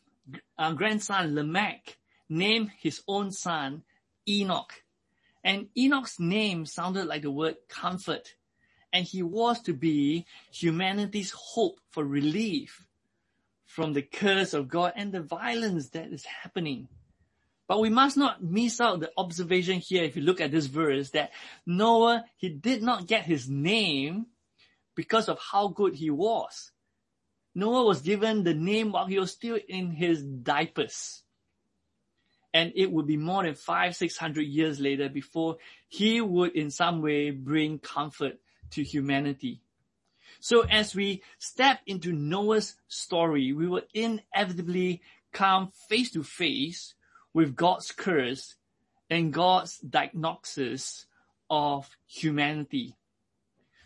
uh, 0.57 0.73
grandson 0.73 1.35
Lamech 1.35 1.97
named 2.29 2.71
his 2.79 3.01
own 3.07 3.31
son 3.31 3.83
Enoch. 4.27 4.73
And 5.43 5.67
Enoch's 5.77 6.19
name 6.19 6.65
sounded 6.65 7.05
like 7.05 7.23
the 7.23 7.31
word 7.31 7.55
comfort. 7.67 8.35
And 8.93 9.05
he 9.05 9.23
was 9.23 9.61
to 9.63 9.73
be 9.73 10.25
humanity's 10.51 11.31
hope 11.31 11.79
for 11.89 12.03
relief 12.03 12.85
from 13.65 13.93
the 13.93 14.01
curse 14.01 14.53
of 14.53 14.67
God 14.67 14.93
and 14.95 15.11
the 15.11 15.21
violence 15.21 15.89
that 15.89 16.11
is 16.11 16.25
happening. 16.25 16.89
But 17.67 17.79
we 17.79 17.89
must 17.89 18.17
not 18.17 18.43
miss 18.43 18.81
out 18.81 18.99
the 18.99 19.11
observation 19.17 19.79
here 19.79 20.03
if 20.03 20.17
you 20.17 20.23
look 20.23 20.41
at 20.41 20.51
this 20.51 20.65
verse 20.65 21.11
that 21.11 21.31
Noah, 21.65 22.25
he 22.35 22.49
did 22.49 22.83
not 22.83 23.07
get 23.07 23.23
his 23.23 23.49
name 23.49 24.25
because 24.93 25.29
of 25.29 25.39
how 25.39 25.69
good 25.69 25.95
he 25.95 26.09
was. 26.09 26.71
Noah 27.53 27.85
was 27.85 28.01
given 28.01 28.43
the 28.43 28.53
name 28.53 28.91
while 28.91 29.05
he 29.05 29.19
was 29.19 29.31
still 29.31 29.59
in 29.67 29.91
his 29.91 30.23
diapers. 30.23 31.23
And 32.53 32.73
it 32.75 32.91
would 32.91 33.07
be 33.07 33.17
more 33.17 33.43
than 33.43 33.55
five, 33.55 33.95
six 33.95 34.17
hundred 34.17 34.43
years 34.43 34.79
later 34.79 35.09
before 35.09 35.57
he 35.87 36.21
would 36.21 36.51
in 36.55 36.69
some 36.69 37.01
way 37.01 37.31
bring 37.31 37.79
comfort 37.79 38.39
to 38.71 38.83
humanity. 38.83 39.61
So 40.39 40.61
as 40.61 40.95
we 40.95 41.23
step 41.37 41.79
into 41.85 42.11
Noah's 42.11 42.75
story, 42.87 43.53
we 43.53 43.67
will 43.67 43.83
inevitably 43.93 45.01
come 45.31 45.71
face 45.87 46.11
to 46.11 46.23
face 46.23 46.95
with 47.33 47.55
God's 47.55 47.91
curse 47.91 48.55
and 49.09 49.31
God's 49.31 49.77
diagnosis 49.79 51.05
of 51.49 51.89
humanity. 52.07 52.95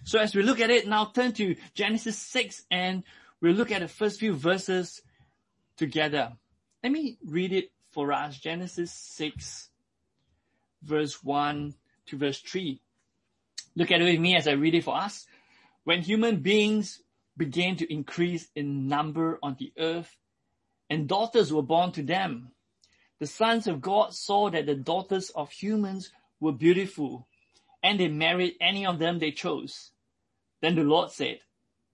So 0.03 0.19
as 0.19 0.36
we 0.36 0.43
look 0.43 0.60
at 0.60 0.69
it 0.69 0.88
now, 0.88 1.05
turn 1.05 1.34
to 1.34 1.55
Genesis 1.74 2.17
6 2.17 2.65
and 2.69 3.03
We'll 3.45 3.53
look 3.53 3.71
at 3.71 3.81
the 3.81 3.87
first 3.87 4.19
few 4.19 4.33
verses 4.33 5.03
together. 5.77 6.33
Let 6.81 6.91
me 6.91 7.19
read 7.23 7.53
it 7.53 7.69
for 7.91 8.11
us. 8.11 8.39
Genesis 8.39 8.91
6 8.91 9.69
verse 10.81 11.23
1 11.23 11.75
to 12.07 12.17
verse 12.17 12.39
3. 12.39 12.81
Look 13.75 13.91
at 13.91 14.01
it 14.01 14.03
with 14.03 14.19
me 14.19 14.35
as 14.35 14.47
I 14.47 14.53
read 14.53 14.73
it 14.73 14.83
for 14.83 14.97
us. 14.97 15.27
When 15.83 16.01
human 16.01 16.37
beings 16.37 17.03
began 17.37 17.75
to 17.75 17.93
increase 17.93 18.47
in 18.55 18.87
number 18.87 19.37
on 19.43 19.57
the 19.59 19.71
earth 19.77 20.17
and 20.89 21.07
daughters 21.07 21.53
were 21.53 21.61
born 21.61 21.91
to 21.91 22.01
them, 22.01 22.49
the 23.19 23.27
sons 23.27 23.67
of 23.67 23.79
God 23.79 24.15
saw 24.15 24.49
that 24.49 24.65
the 24.65 24.73
daughters 24.73 25.29
of 25.29 25.51
humans 25.51 26.09
were 26.39 26.51
beautiful 26.51 27.27
and 27.83 27.99
they 27.99 28.07
married 28.07 28.55
any 28.59 28.87
of 28.87 28.97
them 28.97 29.19
they 29.19 29.29
chose. 29.29 29.91
Then 30.61 30.73
the 30.73 30.83
Lord 30.83 31.11
said, 31.11 31.41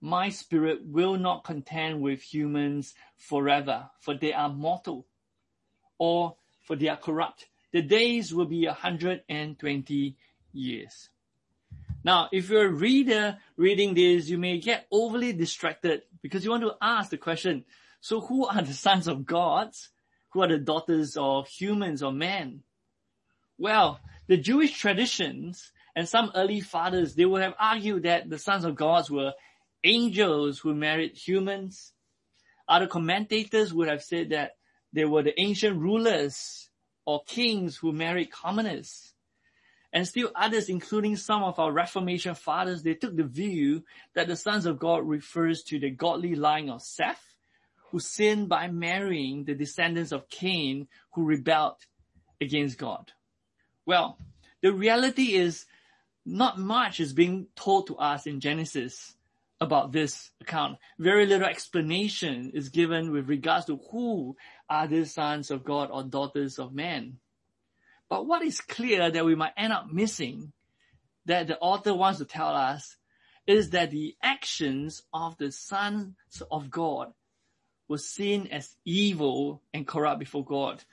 my 0.01 0.29
spirit 0.29 0.79
will 0.83 1.15
not 1.15 1.43
contend 1.43 2.01
with 2.01 2.21
humans 2.21 2.93
forever, 3.17 3.89
for 3.99 4.15
they 4.15 4.33
are 4.33 4.49
mortal, 4.49 5.05
or 5.99 6.35
for 6.65 6.75
they 6.75 6.87
are 6.87 6.97
corrupt. 6.97 7.47
The 7.71 7.83
days 7.83 8.33
will 8.33 8.45
be 8.45 8.65
120 8.65 10.17
years. 10.53 11.09
Now, 12.03 12.29
if 12.31 12.49
you're 12.49 12.65
a 12.65 12.71
reader 12.71 13.37
reading 13.57 13.93
this, 13.93 14.27
you 14.27 14.39
may 14.39 14.57
get 14.57 14.87
overly 14.91 15.33
distracted 15.33 16.01
because 16.23 16.43
you 16.43 16.49
want 16.49 16.63
to 16.63 16.75
ask 16.81 17.11
the 17.11 17.17
question, 17.17 17.63
so 18.01 18.21
who 18.21 18.47
are 18.47 18.63
the 18.63 18.73
sons 18.73 19.07
of 19.07 19.25
gods? 19.25 19.89
Who 20.29 20.41
are 20.41 20.47
the 20.47 20.57
daughters 20.57 21.15
of 21.15 21.47
humans 21.47 22.01
or 22.01 22.11
men? 22.11 22.63
Well, 23.59 23.99
the 24.27 24.37
Jewish 24.37 24.79
traditions 24.79 25.71
and 25.95 26.09
some 26.09 26.31
early 26.33 26.61
fathers, 26.61 27.13
they 27.13 27.25
would 27.25 27.43
have 27.43 27.53
argued 27.59 28.03
that 28.03 28.29
the 28.29 28.39
sons 28.39 28.63
of 28.63 28.75
gods 28.75 29.11
were 29.11 29.33
angels 29.83 30.59
who 30.59 30.73
married 30.73 31.15
humans. 31.15 31.93
Other 32.67 32.87
commentators 32.87 33.73
would 33.73 33.87
have 33.87 34.03
said 34.03 34.29
that 34.29 34.51
they 34.93 35.05
were 35.05 35.23
the 35.23 35.39
ancient 35.39 35.79
rulers 35.79 36.69
or 37.05 37.23
kings 37.25 37.77
who 37.77 37.91
married 37.91 38.31
commoners. 38.31 39.13
And 39.93 40.07
still 40.07 40.31
others, 40.35 40.69
including 40.69 41.17
some 41.17 41.43
of 41.43 41.59
our 41.59 41.71
Reformation 41.71 42.35
fathers, 42.35 42.83
they 42.83 42.93
took 42.93 43.15
the 43.15 43.23
view 43.23 43.83
that 44.15 44.27
the 44.27 44.37
sons 44.37 44.65
of 44.65 44.79
God 44.79 45.05
refers 45.05 45.63
to 45.63 45.79
the 45.79 45.89
godly 45.89 46.35
line 46.35 46.69
of 46.69 46.81
Seth, 46.81 47.35
who 47.89 47.99
sinned 47.99 48.47
by 48.47 48.69
marrying 48.69 49.43
the 49.43 49.53
descendants 49.53 50.13
of 50.13 50.29
Cain, 50.29 50.87
who 51.13 51.25
rebelled 51.25 51.75
against 52.39 52.77
God. 52.77 53.11
Well, 53.85 54.17
the 54.61 54.71
reality 54.71 55.33
is 55.33 55.65
not 56.25 56.57
much 56.57 56.99
is 56.99 57.11
being 57.11 57.47
told 57.55 57.87
to 57.87 57.97
us 57.97 58.27
in 58.27 58.39
Genesis 58.39 59.15
about 59.61 59.91
this 59.91 60.31
account. 60.41 60.77
Very 60.97 61.27
little 61.27 61.47
explanation 61.47 62.51
is 62.53 62.69
given 62.69 63.11
with 63.11 63.29
regards 63.29 63.67
to 63.67 63.79
who 63.91 64.35
are 64.67 64.87
the 64.87 65.05
sons 65.05 65.51
of 65.51 65.63
God 65.63 65.89
or 65.91 66.03
daughters 66.03 66.57
of 66.57 66.73
man. 66.73 67.17
But 68.09 68.25
what 68.25 68.41
is 68.41 68.59
clear 68.59 69.09
that 69.09 69.23
we 69.23 69.35
might 69.35 69.53
end 69.55 69.71
up 69.71 69.91
missing 69.91 70.51
that 71.27 71.47
the 71.47 71.59
author 71.59 71.93
wants 71.93 72.19
to 72.19 72.25
tell 72.25 72.53
us 72.55 72.97
is 73.45 73.69
that 73.69 73.91
the 73.91 74.15
actions 74.21 75.03
of 75.13 75.37
the 75.37 75.51
sons 75.51 76.15
of 76.51 76.71
God 76.71 77.13
were 77.87 77.99
seen 77.99 78.47
as 78.47 78.75
evil 78.83 79.61
and 79.73 79.87
corrupt 79.87 80.19
before 80.19 80.43
God. 80.43 80.83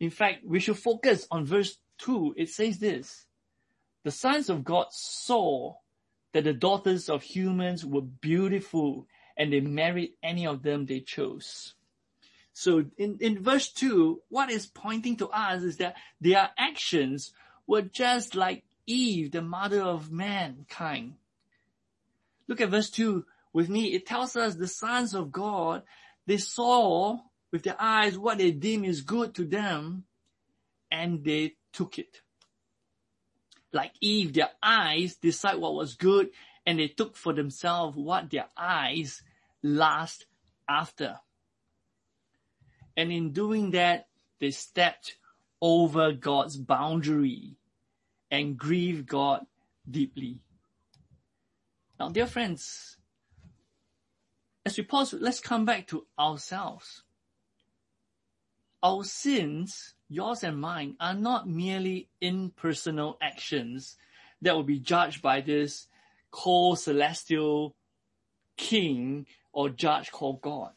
In 0.00 0.10
fact, 0.10 0.44
we 0.46 0.60
should 0.60 0.78
focus 0.78 1.26
on 1.30 1.44
verse 1.44 1.76
2. 1.98 2.34
It 2.36 2.48
says 2.48 2.78
this, 2.78 3.26
the 4.02 4.10
sons 4.10 4.48
of 4.48 4.64
God 4.64 4.86
saw 4.90 5.74
that 6.34 6.44
the 6.44 6.52
daughters 6.52 7.08
of 7.08 7.22
humans 7.22 7.86
were 7.86 8.02
beautiful 8.02 9.06
and 9.36 9.52
they 9.52 9.60
married 9.60 10.14
any 10.22 10.46
of 10.46 10.62
them 10.62 10.84
they 10.84 11.00
chose. 11.00 11.74
So 12.52 12.84
in, 12.98 13.18
in 13.20 13.42
verse 13.42 13.72
2, 13.72 14.20
what 14.28 14.50
is 14.50 14.66
pointing 14.66 15.16
to 15.18 15.28
us 15.28 15.62
is 15.62 15.76
that 15.78 15.94
their 16.20 16.50
actions 16.58 17.32
were 17.68 17.82
just 17.82 18.34
like 18.34 18.64
Eve, 18.86 19.30
the 19.30 19.42
mother 19.42 19.80
of 19.80 20.10
mankind. 20.10 21.14
Look 22.48 22.60
at 22.60 22.68
verse 22.68 22.90
2 22.90 23.24
with 23.52 23.68
me. 23.68 23.94
It 23.94 24.04
tells 24.04 24.36
us 24.36 24.56
the 24.56 24.68
sons 24.68 25.14
of 25.14 25.30
God, 25.30 25.82
they 26.26 26.38
saw 26.38 27.18
with 27.52 27.62
their 27.62 27.80
eyes 27.80 28.18
what 28.18 28.38
they 28.38 28.50
deem 28.50 28.84
is 28.84 29.02
good 29.02 29.34
to 29.36 29.44
them 29.44 30.04
and 30.90 31.22
they 31.24 31.54
took 31.72 32.00
it. 32.00 32.20
Like 33.74 33.92
Eve, 34.00 34.32
their 34.32 34.50
eyes 34.62 35.16
decide 35.16 35.56
what 35.56 35.74
was 35.74 35.96
good 35.96 36.30
and 36.64 36.78
they 36.78 36.88
took 36.88 37.16
for 37.16 37.32
themselves 37.32 37.96
what 37.96 38.30
their 38.30 38.46
eyes 38.56 39.22
last 39.62 40.26
after. 40.68 41.18
And 42.96 43.10
in 43.10 43.32
doing 43.32 43.72
that, 43.72 44.06
they 44.40 44.52
stepped 44.52 45.16
over 45.60 46.12
God's 46.12 46.56
boundary 46.56 47.56
and 48.30 48.56
grieved 48.56 49.06
God 49.06 49.44
deeply. 49.90 50.40
Now, 51.98 52.10
dear 52.10 52.26
friends, 52.26 52.96
as 54.64 54.76
we 54.76 54.84
pause, 54.84 55.12
let's 55.12 55.40
come 55.40 55.64
back 55.64 55.88
to 55.88 56.06
ourselves. 56.18 57.02
Our 58.82 59.04
sins, 59.04 59.93
yours 60.08 60.44
and 60.44 60.60
mine, 60.60 60.96
are 61.00 61.14
not 61.14 61.48
merely 61.48 62.08
impersonal 62.20 63.18
actions 63.20 63.96
that 64.42 64.54
will 64.54 64.62
be 64.62 64.78
judged 64.78 65.22
by 65.22 65.40
this 65.40 65.86
cold 66.30 66.78
celestial 66.78 67.74
king 68.56 69.26
or 69.52 69.68
judge 69.68 70.10
called 70.10 70.40
God. 70.40 70.72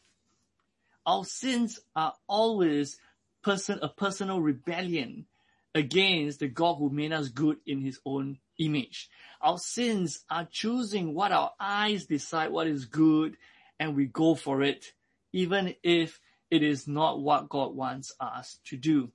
Our 1.06 1.24
sins 1.24 1.80
are 1.96 2.14
always 2.26 2.98
person, 3.42 3.78
a 3.82 3.88
personal 3.88 4.40
rebellion 4.40 5.26
against 5.74 6.40
the 6.40 6.48
God 6.48 6.74
who 6.74 6.90
made 6.90 7.12
us 7.12 7.28
good 7.28 7.58
in 7.66 7.80
his 7.80 8.00
own 8.04 8.38
image. 8.58 9.08
Our 9.40 9.58
sins 9.58 10.24
are 10.30 10.48
choosing 10.50 11.14
what 11.14 11.32
our 11.32 11.52
eyes 11.58 12.06
decide 12.06 12.50
what 12.50 12.66
is 12.66 12.86
good 12.86 13.36
and 13.78 13.94
we 13.94 14.06
go 14.06 14.34
for 14.34 14.62
it, 14.62 14.92
even 15.32 15.74
if 15.82 16.20
it 16.50 16.62
is 16.62 16.88
not 16.88 17.20
what 17.20 17.48
God 17.48 17.74
wants 17.74 18.12
us 18.18 18.58
to 18.66 18.76
do. 18.76 19.10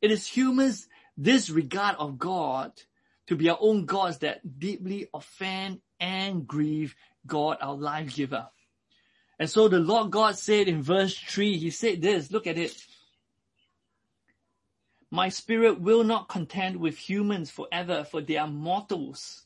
It 0.00 0.10
is 0.10 0.26
humans' 0.26 0.88
disregard 1.20 1.96
of 1.98 2.18
God 2.18 2.72
to 3.26 3.36
be 3.36 3.48
our 3.50 3.58
own 3.60 3.84
gods 3.84 4.18
that 4.18 4.58
deeply 4.58 5.08
offend 5.14 5.80
and 6.00 6.46
grieve 6.46 6.94
God, 7.26 7.58
our 7.60 7.76
life 7.76 8.14
giver. 8.14 8.48
And 9.38 9.48
so 9.48 9.68
the 9.68 9.78
Lord 9.78 10.10
God 10.10 10.36
said 10.36 10.68
in 10.68 10.82
verse 10.82 11.16
3, 11.16 11.56
He 11.56 11.70
said 11.70 12.02
this, 12.02 12.30
look 12.30 12.46
at 12.46 12.58
it. 12.58 12.74
My 15.10 15.28
spirit 15.28 15.80
will 15.80 16.04
not 16.04 16.28
contend 16.28 16.76
with 16.76 16.96
humans 16.96 17.50
forever, 17.50 18.04
for 18.04 18.20
they 18.20 18.36
are 18.36 18.46
mortals. 18.46 19.44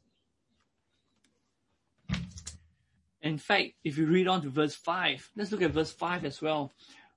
In 3.22 3.38
fact, 3.38 3.72
if 3.82 3.96
you 3.96 4.06
read 4.06 4.28
on 4.28 4.42
to 4.42 4.50
verse 4.50 4.74
5, 4.74 5.30
let's 5.36 5.50
look 5.50 5.62
at 5.62 5.70
verse 5.70 5.92
5 5.92 6.26
as 6.26 6.42
well. 6.42 6.72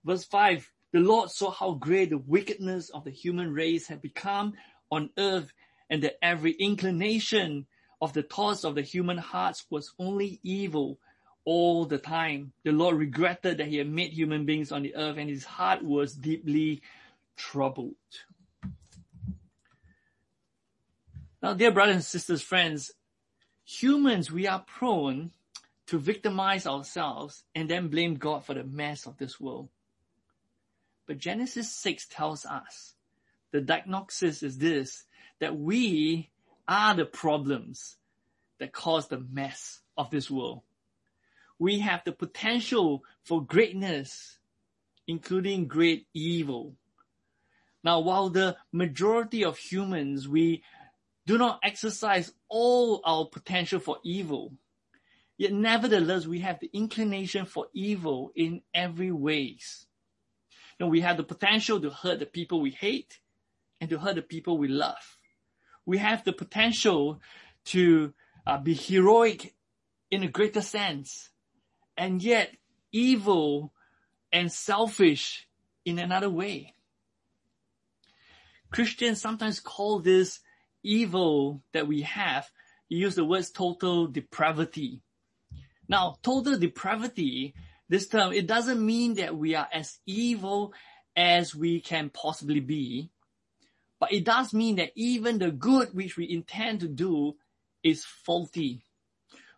Verse 0.06 0.24
5, 0.24 0.72
the 0.94 1.00
Lord 1.00 1.29
saw 1.29 1.51
how 1.51 1.74
great 1.74 2.10
the 2.10 2.17
wickedness 2.17 2.89
of 2.89 3.04
the 3.04 3.12
human 3.12 3.54
race 3.54 3.88
had 3.88 4.02
become 4.02 4.54
on 4.91 5.10
earth, 5.17 5.52
and 5.89 6.04
that 6.04 6.17
every 6.21 6.52
inclination 6.54 7.65
of 8.02 8.13
the 8.13 8.23
thoughts 8.23 8.63
of 8.63 8.76
the 8.76 8.82
human 8.82 9.17
hearts 9.17 9.65
was 9.69 9.93
only 10.00 10.39
evil 10.43 11.00
all 11.45 11.86
the 11.86 11.97
time. 11.97 12.52
The 12.63 12.71
Lord 12.71 12.95
regretted 12.97 13.58
that 13.58 13.67
he 13.67 13.78
had 13.78 13.89
made 13.89 14.13
human 14.13 14.45
beings 14.45 14.71
on 14.71 14.84
the 14.84 14.95
earth, 14.95 15.17
and 15.17 15.30
his 15.30 15.45
heart 15.45 15.84
was 15.84 16.13
deeply 16.13 16.82
troubled. 17.36 17.95
Now, 21.41 21.54
dear 21.54 21.71
brothers 21.71 21.95
and 21.95 22.04
sisters, 22.04 22.41
friends, 22.41 22.91
humans, 23.63 24.32
we 24.32 24.47
are 24.47 24.60
prone 24.60 25.32
to 25.88 25.97
victimize 25.97 26.67
ourselves 26.67 27.43
and 27.56 27.69
then 27.69 27.88
blame 27.88 28.15
God 28.15 28.43
for 28.43 28.54
the 28.54 28.63
mess 28.63 29.06
of 29.06 29.17
this 29.17 29.39
world. 29.39 29.69
But 31.08 31.20
Genesis 31.20 31.74
6 31.74 32.08
tells 32.10 32.46
us 32.46 32.93
the 33.52 33.62
diagnosis 33.62 34.43
is 34.43 34.58
this, 34.58 35.06
that 35.39 35.58
we 35.58 36.30
are 36.67 36.93
the 36.93 37.06
problems 37.06 37.96
that 38.60 38.74
cause 38.74 39.08
the 39.08 39.20
mess 39.32 39.80
of 39.98 40.12
this 40.12 40.30
world. 40.30 40.62
We 41.60 41.80
have 41.80 42.02
the 42.04 42.12
potential 42.12 43.04
for 43.24 43.43
greatness, 43.43 44.38
including 45.08 45.67
great 45.67 46.08
evil. 46.13 46.76
Now, 47.84 48.02
while 48.02 48.30
the 48.30 48.58
majority 48.72 49.46
of 49.46 49.58
humans, 49.58 50.28
we 50.28 50.63
do 51.26 51.38
not 51.38 51.60
exercise 51.63 52.34
all 52.50 53.02
our 53.06 53.26
potential 53.26 53.80
for 53.80 53.98
evil. 54.04 54.54
Yet 55.38 55.54
nevertheless, 55.54 56.28
we 56.28 56.39
have 56.39 56.60
the 56.60 56.70
inclination 56.74 57.46
for 57.46 57.67
evil 57.74 58.32
in 58.36 58.62
every 58.74 59.12
ways. 59.12 59.87
You 60.80 60.86
know, 60.86 60.90
we 60.90 61.02
have 61.02 61.18
the 61.18 61.24
potential 61.24 61.80
to 61.82 61.90
hurt 61.90 62.20
the 62.20 62.26
people 62.26 62.62
we 62.62 62.72
hate 62.72 63.20
and 63.82 63.90
to 63.90 63.98
hurt 63.98 64.16
the 64.16 64.22
people 64.22 64.58
we 64.58 64.68
love. 64.68 65.18
We 65.86 65.98
have 65.98 66.24
the 66.24 66.34
potential 66.34 67.22
to 67.66 68.13
uh, 68.46 68.58
be 68.60 68.74
heroic 68.74 69.54
in 70.12 70.24
a 70.24 70.28
greater 70.28 70.62
sense 70.62 71.30
and 71.98 72.22
yet 72.22 72.56
evil 72.92 73.74
and 74.32 74.52
selfish 74.52 75.48
in 75.86 76.00
another 76.00 76.30
way. 76.30 76.74
Christians 78.72 79.22
sometimes 79.22 79.60
call 79.60 80.00
this 80.00 80.40
evil 80.84 81.63
that 81.74 81.88
we 81.88 82.02
have, 82.02 82.50
you 82.90 83.00
use 83.00 83.16
the 83.16 83.26
words 83.26 83.50
total 83.50 84.08
depravity. 84.08 85.02
Now, 85.90 86.18
total 86.22 86.58
depravity, 86.58 87.56
this 87.89 88.08
term, 88.08 88.34
it 88.34 88.47
doesn't 88.47 88.84
mean 88.86 89.15
that 89.15 89.36
we 89.36 89.56
are 89.56 89.67
as 89.71 90.00
evil 90.06 90.73
as 91.15 91.56
we 91.56 91.80
can 91.80 92.10
possibly 92.10 92.60
be, 92.60 93.10
but 94.00 94.12
it 94.13 94.23
does 94.23 94.54
mean 94.54 94.76
that 94.76 94.91
even 94.95 95.39
the 95.39 95.52
good 95.52 95.93
which 95.93 96.17
we 96.17 96.30
intend 96.30 96.82
to 96.82 96.88
do 96.88 97.36
is 97.84 98.06
faulty. 98.06 98.84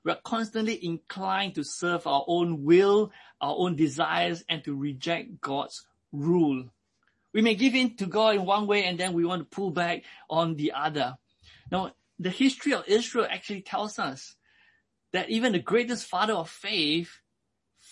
We 0.04 0.12
are 0.12 0.20
constantly 0.24 0.84
inclined 0.84 1.56
to 1.56 1.63
serve 1.63 2.08
our 2.08 2.24
own 2.28 2.63
will, 2.63 3.12
our 3.42 3.56
own 3.58 3.76
desires, 3.76 4.44
and 4.48 4.63
to 4.63 4.76
reject 4.76 5.42
God's 5.42 5.86
rule. 6.12 6.70
We 7.34 7.42
may 7.42 7.56
give 7.56 7.76
in 7.76 7.96
to 7.98 8.06
God 8.06 8.36
in 8.36 8.46
one 8.46 8.65
way 8.65 8.86
and 8.86 8.98
then 8.98 9.13
we 9.13 9.26
want 9.26 9.42
to 9.42 9.56
pull 9.56 9.72
back 9.72 10.04
on 10.30 10.56
the 10.56 10.72
other. 10.72 11.18
Now, 11.72 11.92
the 12.18 12.30
history 12.30 12.74
of 12.74 12.88
Israel 12.88 13.28
actually 13.30 13.62
tells 13.62 14.00
us 14.00 14.36
that 15.12 15.30
even 15.30 15.52
the 15.52 15.60
greatest 15.60 16.08
father 16.08 16.34
of 16.34 16.50
faith 16.50 17.20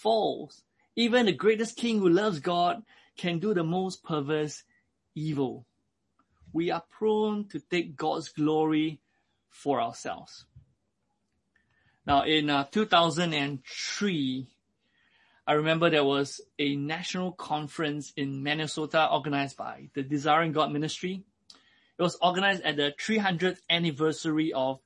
falls. 0.07 0.63
Even 0.95 1.25
the 1.25 1.33
greatest 1.33 1.75
king 1.75 1.99
who 1.99 2.07
loves 2.07 2.39
God 2.39 2.81
can 3.17 3.39
do 3.39 3.53
the 3.53 3.63
most 3.63 4.05
perverse 4.05 4.63
evil. 5.15 5.65
We 6.53 6.71
are 6.71 6.83
prone 6.97 7.49
to 7.49 7.59
take 7.59 7.97
God's 7.97 8.29
glory 8.29 9.01
for 9.49 9.81
ourselves. 9.81 10.45
Now, 12.05 12.23
in 12.23 12.49
uh, 12.49 12.63
2003, 12.71 14.47
I 15.45 15.53
remember 15.53 15.89
there 15.89 16.05
was 16.05 16.39
a 16.57 16.77
national 16.77 17.33
conference 17.33 18.13
in 18.15 18.43
Minnesota 18.43 19.09
organized 19.11 19.57
by 19.57 19.89
the 19.93 20.03
Desiring 20.03 20.53
God 20.53 20.71
Ministry. 20.71 21.25
It 21.99 22.01
was 22.01 22.17
organized 22.21 22.63
at 22.63 22.77
the 22.77 22.93
300th 22.97 23.59
anniversary 23.69 24.53
of 24.53 24.79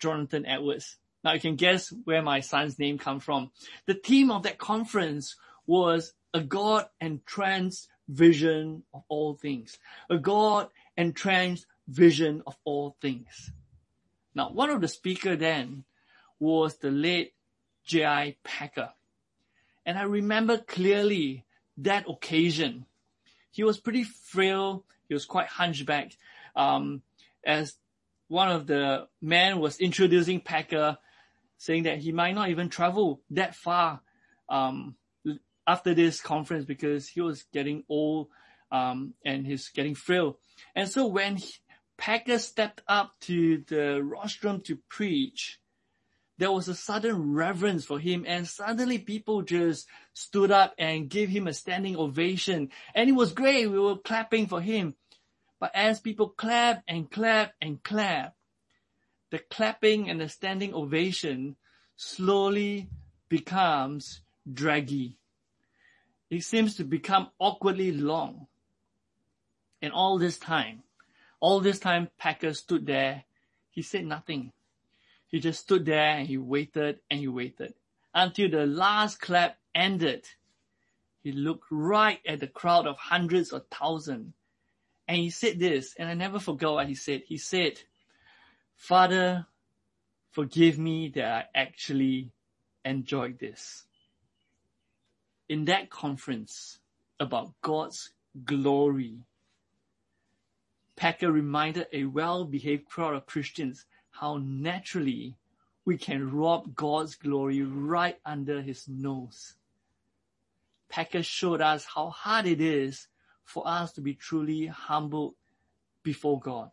Jonathan 0.00 0.44
Edwards. 0.46 0.96
Now 1.24 1.32
you 1.32 1.40
can 1.40 1.56
guess 1.56 1.92
where 2.04 2.22
my 2.22 2.40
son's 2.40 2.78
name 2.78 2.98
come 2.98 3.18
from. 3.18 3.50
The 3.86 3.94
theme 3.94 4.30
of 4.30 4.42
that 4.42 4.58
conference 4.58 5.36
was 5.66 6.12
a 6.34 6.40
God 6.40 6.86
entranced 7.00 7.88
vision 8.08 8.82
of 8.92 9.02
all 9.08 9.34
things. 9.34 9.78
A 10.10 10.18
God 10.18 10.68
entranced 10.96 11.66
vision 11.88 12.42
of 12.46 12.56
all 12.64 12.96
things. 13.00 13.50
Now, 14.34 14.50
one 14.50 14.70
of 14.70 14.80
the 14.80 14.88
speaker 14.88 15.36
then 15.36 15.84
was 16.38 16.76
the 16.76 16.90
late 16.90 17.32
J.I. 17.86 18.36
Packer. 18.44 18.90
And 19.86 19.98
I 19.98 20.02
remember 20.02 20.58
clearly 20.58 21.44
that 21.78 22.08
occasion. 22.08 22.86
He 23.50 23.64
was 23.64 23.78
pretty 23.78 24.04
frail. 24.04 24.84
He 25.08 25.14
was 25.14 25.24
quite 25.24 25.46
hunchbacked. 25.46 26.16
Um, 26.56 27.02
as 27.44 27.76
one 28.28 28.50
of 28.50 28.66
the 28.66 29.06
men 29.20 29.60
was 29.60 29.78
introducing 29.78 30.40
Packer, 30.40 30.98
saying 31.58 31.84
that 31.84 31.98
he 31.98 32.12
might 32.12 32.34
not 32.34 32.50
even 32.50 32.68
travel 32.68 33.22
that 33.30 33.54
far 33.54 34.00
um, 34.48 34.96
after 35.66 35.94
this 35.94 36.20
conference 36.20 36.64
because 36.64 37.08
he 37.08 37.20
was 37.20 37.44
getting 37.52 37.84
old 37.88 38.28
um, 38.70 39.14
and 39.24 39.46
he's 39.46 39.68
getting 39.68 39.94
frail. 39.94 40.38
And 40.74 40.88
so 40.88 41.06
when 41.06 41.36
he, 41.36 41.50
Packer 41.96 42.38
stepped 42.38 42.82
up 42.88 43.12
to 43.22 43.62
the 43.68 44.02
rostrum 44.02 44.60
to 44.62 44.78
preach, 44.88 45.58
there 46.38 46.50
was 46.50 46.68
a 46.68 46.74
sudden 46.74 47.32
reverence 47.34 47.84
for 47.84 48.00
him 48.00 48.24
and 48.26 48.48
suddenly 48.48 48.98
people 48.98 49.42
just 49.42 49.86
stood 50.12 50.50
up 50.50 50.74
and 50.78 51.08
gave 51.08 51.28
him 51.28 51.46
a 51.46 51.52
standing 51.54 51.96
ovation. 51.96 52.70
And 52.94 53.08
it 53.08 53.12
was 53.12 53.32
great. 53.32 53.70
We 53.70 53.78
were 53.78 53.98
clapping 53.98 54.48
for 54.48 54.60
him. 54.60 54.96
But 55.60 55.70
as 55.74 56.00
people 56.00 56.28
clapped 56.28 56.82
and 56.88 57.10
clapped 57.10 57.54
and 57.62 57.82
clap, 57.82 58.34
the 59.34 59.40
clapping 59.50 60.08
and 60.08 60.20
the 60.20 60.28
standing 60.28 60.72
ovation 60.72 61.56
slowly 61.96 62.88
becomes 63.28 64.20
draggy. 64.52 65.18
It 66.30 66.44
seems 66.44 66.76
to 66.76 66.84
become 66.84 67.30
awkwardly 67.40 67.90
long. 67.90 68.46
And 69.82 69.92
all 69.92 70.18
this 70.18 70.38
time, 70.38 70.84
all 71.40 71.58
this 71.58 71.80
time 71.80 72.10
Packer 72.16 72.54
stood 72.54 72.86
there. 72.86 73.24
He 73.72 73.82
said 73.82 74.04
nothing. 74.04 74.52
He 75.26 75.40
just 75.40 75.62
stood 75.62 75.84
there 75.84 76.16
and 76.16 76.28
he 76.28 76.38
waited 76.38 77.00
and 77.10 77.18
he 77.18 77.26
waited 77.26 77.74
until 78.14 78.48
the 78.48 78.66
last 78.66 79.20
clap 79.20 79.58
ended. 79.74 80.26
He 81.24 81.32
looked 81.32 81.66
right 81.72 82.20
at 82.24 82.38
the 82.38 82.46
crowd 82.46 82.86
of 82.86 82.98
hundreds 82.98 83.50
or 83.50 83.64
thousands 83.68 84.32
and 85.08 85.18
he 85.18 85.30
said 85.30 85.58
this, 85.58 85.96
and 85.98 86.08
I 86.08 86.14
never 86.14 86.38
forgot 86.38 86.74
what 86.74 86.88
he 86.88 86.94
said. 86.94 87.22
He 87.26 87.36
said, 87.36 87.80
Father, 88.76 89.46
forgive 90.30 90.78
me 90.78 91.08
that 91.14 91.48
I 91.54 91.58
actually 91.58 92.32
enjoyed 92.84 93.38
this. 93.38 93.86
In 95.48 95.64
that 95.66 95.90
conference 95.90 96.78
about 97.18 97.52
God's 97.62 98.10
glory, 98.44 99.18
Packer 100.96 101.30
reminded 101.32 101.86
a 101.92 102.04
well-behaved 102.04 102.86
crowd 102.86 103.14
of 103.14 103.26
Christians 103.26 103.84
how 104.10 104.38
naturally 104.38 105.36
we 105.84 105.98
can 105.98 106.30
rob 106.30 106.74
God's 106.74 107.14
glory 107.14 107.62
right 107.62 108.18
under 108.24 108.62
his 108.62 108.86
nose. 108.88 109.54
Packer 110.88 111.22
showed 111.22 111.60
us 111.60 111.84
how 111.84 112.10
hard 112.10 112.46
it 112.46 112.60
is 112.60 113.08
for 113.44 113.66
us 113.66 113.92
to 113.92 114.00
be 114.00 114.14
truly 114.14 114.66
humbled 114.66 115.34
before 116.02 116.38
God. 116.38 116.70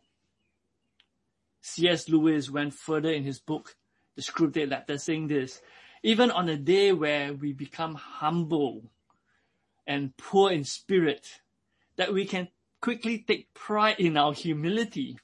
C.S. 1.62 2.08
Lewis 2.08 2.50
went 2.50 2.74
further 2.74 3.10
in 3.10 3.24
his 3.24 3.38
book, 3.38 3.76
The 4.16 4.22
Screwtape 4.22 4.70
Letter, 4.70 4.98
saying 4.98 5.28
this, 5.28 5.62
even 6.02 6.30
on 6.30 6.48
a 6.48 6.56
day 6.56 6.92
where 6.92 7.32
we 7.32 7.52
become 7.52 7.94
humble 7.94 8.90
and 9.86 10.16
poor 10.16 10.50
in 10.50 10.64
spirit, 10.64 11.40
that 11.96 12.12
we 12.12 12.24
can 12.26 12.48
quickly 12.80 13.18
take 13.18 13.54
pride 13.54 14.00
in 14.00 14.16
our 14.16 14.32
humility. 14.32 15.18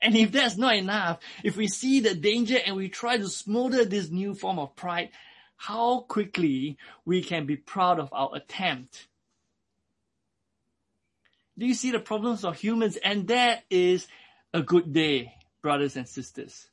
And 0.00 0.16
if 0.16 0.32
that's 0.32 0.56
not 0.56 0.76
enough, 0.76 1.20
if 1.42 1.56
we 1.56 1.68
see 1.68 2.00
the 2.00 2.14
danger 2.14 2.58
and 2.64 2.76
we 2.76 2.88
try 2.88 3.18
to 3.18 3.28
smother 3.28 3.84
this 3.84 4.10
new 4.10 4.34
form 4.34 4.58
of 4.58 4.74
pride, 4.74 5.10
how 5.56 6.00
quickly 6.00 6.78
we 7.04 7.22
can 7.22 7.46
be 7.46 7.56
proud 7.56 8.00
of 8.00 8.08
our 8.12 8.30
attempt 8.34 9.08
do 11.56 11.66
you 11.66 11.74
see 11.74 11.90
the 11.90 12.00
problems 12.00 12.44
of 12.44 12.56
humans? 12.56 12.96
And 12.96 13.28
that 13.28 13.64
is 13.70 14.06
a 14.54 14.62
good 14.62 14.92
day, 14.92 15.34
brothers 15.60 15.96
and 15.96 16.08
sisters. 16.08 16.68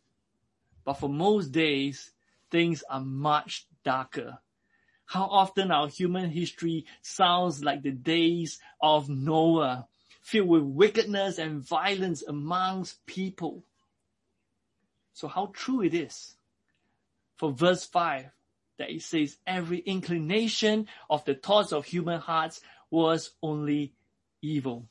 But 0.85 0.93
for 0.93 1.09
most 1.09 1.51
days, 1.51 2.11
things 2.51 2.83
are 2.87 3.01
much 3.01 3.65
darker. 3.83 4.37
How 5.05 5.23
often 5.23 5.71
our 5.71 5.87
human 5.87 6.29
history 6.29 6.85
sounds 7.01 7.63
like 7.63 7.81
the 7.81 7.91
days 7.91 8.59
of 8.79 9.09
Noah, 9.09 9.87
filled 10.21 10.47
with 10.47 10.61
wickedness 10.61 11.39
and 11.39 11.67
violence 11.67 12.21
amongst 12.21 13.03
people. 13.07 13.63
So 15.13 15.27
how 15.27 15.51
true 15.51 15.81
it 15.81 15.95
is 15.95 16.35
for 17.37 17.51
verse 17.51 17.83
5 17.83 18.27
that 18.77 18.91
it 18.91 19.01
says 19.01 19.37
every 19.47 19.79
inclination 19.79 20.87
of 21.09 21.25
the 21.25 21.33
thoughts 21.33 21.73
of 21.73 21.85
human 21.85 22.19
hearts 22.19 22.61
was 22.91 23.31
only 23.41 23.93
evil. 24.41 24.87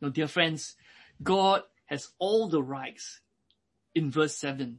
Now, 0.00 0.08
dear 0.08 0.26
friends, 0.26 0.74
God 1.22 1.62
has 1.86 2.08
all 2.18 2.48
the 2.48 2.62
rights 2.62 3.20
in 3.94 4.10
verse 4.10 4.36
7 4.36 4.78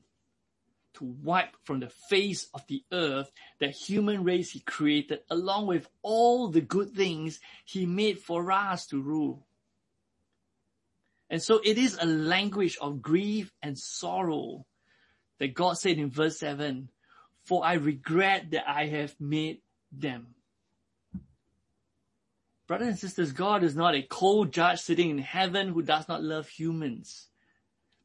to 0.96 1.06
wipe 1.06 1.56
from 1.64 1.80
the 1.80 1.90
face 1.90 2.48
of 2.54 2.66
the 2.68 2.84
earth 2.92 3.32
the 3.60 3.70
human 3.70 4.24
race 4.24 4.52
he 4.52 4.60
created 4.60 5.20
along 5.30 5.68
with 5.68 5.88
all 6.02 6.50
the 6.50 6.62
good 6.62 6.92
things 6.92 7.40
he 7.66 7.86
made 7.86 8.20
for 8.20 8.52
us 8.52 8.86
to 8.88 9.02
rule. 9.02 9.46
And 11.30 11.42
so 11.42 11.60
it 11.64 11.78
is 11.78 11.98
a 12.00 12.06
language 12.06 12.78
of 12.80 13.02
grief 13.02 13.52
and 13.62 13.78
sorrow 13.78 14.66
that 15.40 15.56
God 15.56 15.78
said 15.78 15.98
in 15.98 16.12
verse 16.12 16.38
7, 16.38 16.90
for 17.44 17.66
I 17.66 17.74
regret 17.74 18.52
that 18.52 18.70
I 18.70 18.86
have 18.86 19.16
made 19.20 19.62
them. 19.92 20.36
Brothers 22.74 22.88
and 22.88 22.98
sisters, 22.98 23.32
God 23.34 23.64
is 23.64 23.76
not 23.76 23.94
a 23.94 24.02
cold 24.02 24.52
judge 24.52 24.82
sitting 24.82 25.12
in 25.12 25.20
heaven 25.20 25.68
who 25.68 25.84
does 25.84 26.08
not 26.08 26.24
love 26.24 26.48
humans. 26.48 27.28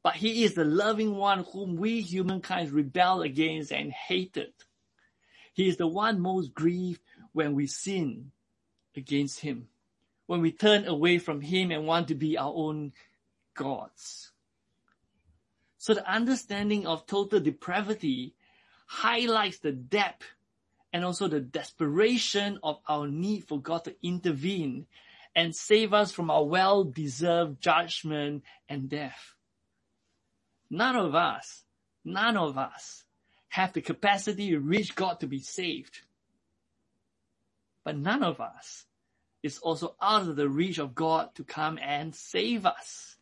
But 0.02 0.16
he 0.16 0.44
is 0.44 0.52
the 0.52 0.66
loving 0.66 1.16
one 1.16 1.46
whom 1.54 1.76
we 1.76 2.02
humankind 2.02 2.70
rebel 2.72 3.22
against 3.22 3.72
and 3.72 3.90
hated. 3.90 4.52
He 5.54 5.70
is 5.70 5.78
the 5.78 5.86
one 5.86 6.20
most 6.20 6.52
grieved 6.52 7.00
when 7.32 7.54
we 7.54 7.66
sin 7.66 8.30
against 8.94 9.40
him, 9.40 9.68
when 10.26 10.42
we 10.42 10.52
turn 10.52 10.86
away 10.86 11.16
from 11.16 11.40
him 11.40 11.70
and 11.70 11.86
want 11.86 12.08
to 12.08 12.14
be 12.14 12.36
our 12.36 12.52
own 12.54 12.92
gods. 13.54 14.32
So 15.78 15.94
the 15.94 16.06
understanding 16.06 16.86
of 16.86 17.06
total 17.06 17.40
depravity 17.40 18.34
highlights 18.86 19.60
the 19.60 19.72
depth 19.72 20.26
and 20.92 21.04
also 21.04 21.28
the 21.28 21.40
desperation 21.40 22.58
of 22.62 22.78
our 22.88 23.06
need 23.06 23.44
for 23.44 23.60
God 23.60 23.84
to 23.84 23.96
intervene 24.02 24.86
and 25.34 25.54
save 25.54 25.92
us 25.92 26.12
from 26.12 26.30
our 26.30 26.44
well-deserved 26.44 27.60
judgment 27.60 28.42
and 28.68 28.88
death. 28.88 29.34
None 30.70 30.96
of 30.96 31.14
us, 31.14 31.64
none 32.04 32.36
of 32.36 32.58
us 32.58 33.04
have 33.48 33.72
the 33.72 33.80
capacity 33.80 34.50
to 34.50 34.58
reach 34.60 34.94
God 34.94 35.20
to 35.20 35.26
be 35.26 35.40
saved. 35.40 36.00
But 37.84 37.96
none 37.96 38.22
of 38.22 38.40
us 38.40 38.84
is 39.42 39.58
also 39.58 39.94
out 40.02 40.28
of 40.28 40.36
the 40.36 40.48
reach 40.48 40.78
of 40.78 40.94
God 40.94 41.34
to 41.36 41.44
come 41.44 41.78
and 41.78 42.14
save 42.14 42.66
us. 42.66 43.16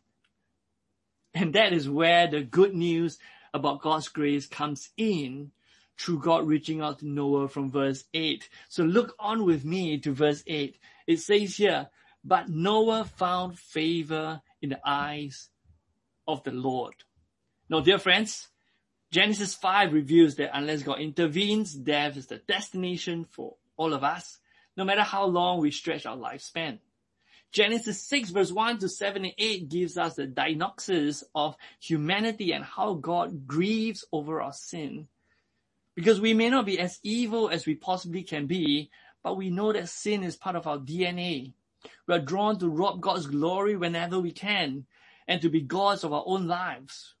And 1.33 1.53
that 1.53 1.71
is 1.71 1.89
where 1.89 2.27
the 2.27 2.41
good 2.41 2.73
news 2.73 3.19
about 3.53 3.81
God's 3.81 4.07
grace 4.07 4.45
comes 4.45 4.89
in 4.97 5.51
through 5.99 6.19
God 6.19 6.47
reaching 6.47 6.81
out 6.81 6.99
to 6.99 7.07
Noah 7.07 7.47
from 7.47 7.71
verse 7.71 8.03
8. 8.13 8.47
So 8.69 8.83
look 8.83 9.15
on 9.19 9.45
with 9.45 9.65
me 9.65 9.97
to 9.99 10.13
verse 10.13 10.43
8. 10.45 10.77
It 11.07 11.17
says 11.17 11.55
here, 11.55 11.89
but 12.23 12.49
Noah 12.49 13.05
found 13.05 13.57
favor 13.57 14.41
in 14.61 14.69
the 14.69 14.79
eyes 14.85 15.49
of 16.27 16.43
the 16.43 16.51
Lord. 16.51 16.93
Now, 17.69 17.79
dear 17.79 17.99
friends, 17.99 18.47
Genesis 19.11 19.55
5 19.55 19.93
reveals 19.93 20.35
that 20.35 20.51
unless 20.53 20.83
God 20.83 20.99
intervenes, 20.99 21.73
death 21.73 22.17
is 22.17 22.27
the 22.27 22.37
destination 22.37 23.25
for 23.25 23.55
all 23.77 23.93
of 23.93 24.03
us, 24.03 24.39
no 24.75 24.83
matter 24.83 25.03
how 25.03 25.25
long 25.25 25.61
we 25.61 25.71
stretch 25.71 26.05
our 26.05 26.17
lifespan. 26.17 26.79
Genesis 27.53 28.03
6 28.03 28.31
verse 28.31 28.51
1 28.51 28.79
to 28.79 28.89
7 28.89 29.23
and 29.23 29.33
8 29.37 29.69
gives 29.69 29.97
us 29.97 30.15
the 30.15 30.27
diagnosis 30.27 31.23
of 31.33 31.55
humanity 31.79 32.51
and 32.51 32.63
how 32.63 32.95
God 32.95 33.47
grieves 33.47 34.05
over 34.11 34.41
our 34.41 34.51
sin 34.51 35.07
because 35.97 36.21
we 36.21 36.35
may 36.35 36.51
not 36.51 36.67
be 36.67 36.79
as 36.79 36.99
evil 37.01 37.49
as 37.49 37.65
we 37.65 37.73
possibly 37.73 38.21
can 38.21 38.45
be, 38.45 38.91
but 39.23 39.35
we 39.35 39.49
know 39.49 39.73
that 39.73 39.89
sin 39.89 40.21
is 40.21 40.35
part 40.35 40.55
of 40.55 40.67
our 40.67 40.77
DNA. 40.77 41.53
We 42.05 42.13
are 42.13 42.19
drawn 42.19 42.59
to 42.59 42.69
rob 42.69 43.01
God's 43.01 43.25
glory 43.25 43.75
whenever 43.75 44.19
we 44.19 44.31
can 44.31 44.85
and 45.27 45.41
to 45.41 45.49
be 45.49 45.61
gods 45.61 46.03
of 46.03 46.13
our 46.13 46.23
own 46.27 46.45
lives. 46.45 47.15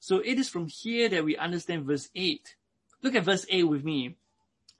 So 0.00 0.20
it 0.20 0.38
is 0.38 0.48
from 0.48 0.66
here 0.66 1.10
that 1.10 1.26
we 1.26 1.36
understand 1.36 1.84
verse 1.84 2.08
8. 2.14 2.56
Look 3.02 3.14
at 3.14 3.24
verse 3.24 3.44
8 3.50 3.64
with 3.64 3.84
me. 3.84 4.16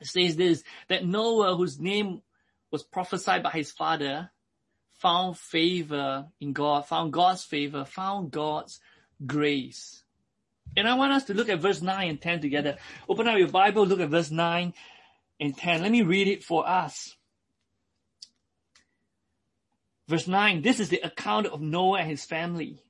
It 0.01 0.07
says 0.07 0.35
this, 0.35 0.65
that 0.89 1.05
Noah, 1.05 1.59
whose 1.59 1.79
name 1.79 2.23
was 2.71 2.83
prophesied 2.83 3.43
by 3.43 3.51
his 3.51 3.71
father, 3.71 4.31
found 4.95 5.37
favor 5.37 6.29
in 6.41 6.55
God, 6.55 6.87
found 6.87 7.13
God's 7.13 7.45
favor, 7.45 7.85
found 7.85 8.31
God's 8.31 8.81
grace. 9.27 10.04
And 10.77 10.89
I 10.89 10.95
want 10.95 11.13
us 11.13 11.25
to 11.25 11.35
look 11.35 11.49
at 11.49 11.61
verse 11.61 11.83
9 11.83 12.09
and 12.09 12.21
10 12.21 12.41
together. 12.41 12.77
Open 13.09 13.29
up 13.29 13.39
your 13.39 13.49
Bible, 13.49 13.87
look 13.87 14.01
at 14.01 14.11
verse 14.11 14.31
9 14.31 14.75
and 15.41 15.57
10. 15.57 15.83
Let 15.83 15.91
me 15.93 16.03
read 16.03 16.27
it 16.27 16.43
for 16.43 16.69
us. 16.69 17.15
Verse 20.09 20.27
9, 20.27 20.63
this 20.63 20.81
is 20.81 20.89
the 20.89 21.01
account 21.01 21.47
of 21.47 21.61
Noah 21.61 22.01
and 22.01 22.11
his 22.11 22.25
family. 22.25 22.83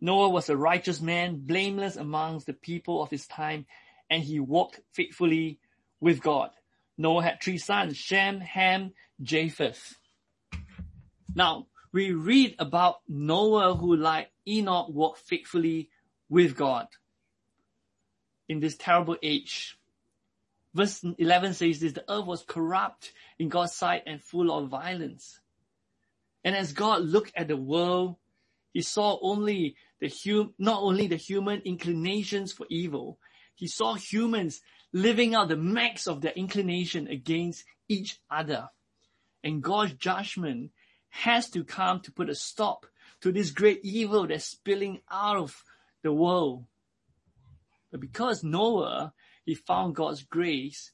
Noah 0.00 0.30
was 0.30 0.48
a 0.48 0.56
righteous 0.56 1.00
man, 1.00 1.40
blameless 1.46 1.96
amongst 1.96 2.46
the 2.46 2.52
people 2.52 3.02
of 3.02 3.10
his 3.10 3.26
time, 3.26 3.66
and 4.10 4.22
he 4.22 4.40
walked 4.40 4.80
faithfully 4.92 5.60
with 6.00 6.22
God. 6.22 6.50
Noah 6.98 7.22
had 7.22 7.42
three 7.42 7.58
sons, 7.58 7.96
Shem, 7.96 8.40
Ham, 8.40 8.92
Japheth. 9.22 9.96
Now, 11.34 11.66
we 11.92 12.12
read 12.12 12.56
about 12.58 12.96
Noah 13.08 13.74
who 13.74 13.94
like 13.96 14.30
Enoch 14.48 14.88
walked 14.88 15.20
faithfully 15.20 15.90
with 16.28 16.56
God 16.56 16.88
in 18.48 18.60
this 18.60 18.76
terrible 18.76 19.16
age. 19.22 19.78
Verse 20.74 21.02
11 21.18 21.54
says 21.54 21.80
this, 21.80 21.92
the 21.92 22.04
earth 22.10 22.26
was 22.26 22.44
corrupt 22.46 23.12
in 23.38 23.48
God's 23.48 23.74
sight 23.74 24.02
and 24.06 24.22
full 24.22 24.56
of 24.56 24.68
violence. 24.68 25.40
And 26.44 26.54
as 26.54 26.72
God 26.72 27.02
looked 27.02 27.32
at 27.34 27.48
the 27.48 27.56
world, 27.56 28.16
he 28.72 28.82
saw 28.82 29.18
only 29.22 29.76
the 30.00 30.12
hum- 30.24 30.52
not 30.58 30.82
only 30.82 31.06
the 31.06 31.16
human 31.16 31.62
inclinations 31.64 32.52
for 32.52 32.66
evil, 32.68 33.18
he 33.54 33.66
saw 33.66 33.94
humans 33.94 34.60
living 34.92 35.34
out 35.34 35.48
the 35.48 35.56
max 35.56 36.06
of 36.06 36.20
their 36.20 36.32
inclination 36.32 37.08
against 37.08 37.64
each 37.88 38.20
other. 38.30 38.68
And 39.42 39.62
God's 39.62 39.94
judgment 39.94 40.72
has 41.08 41.48
to 41.50 41.64
come 41.64 42.00
to 42.00 42.12
put 42.12 42.28
a 42.28 42.34
stop 42.34 42.86
to 43.22 43.32
this 43.32 43.50
great 43.50 43.80
evil 43.82 44.26
that's 44.26 44.44
spilling 44.44 45.00
out 45.10 45.38
of 45.38 45.64
the 46.02 46.12
world. 46.12 46.64
But 47.96 48.02
because 48.02 48.44
Noah, 48.44 49.14
he 49.46 49.54
found 49.54 49.94
God's 49.94 50.22
grace, 50.22 50.92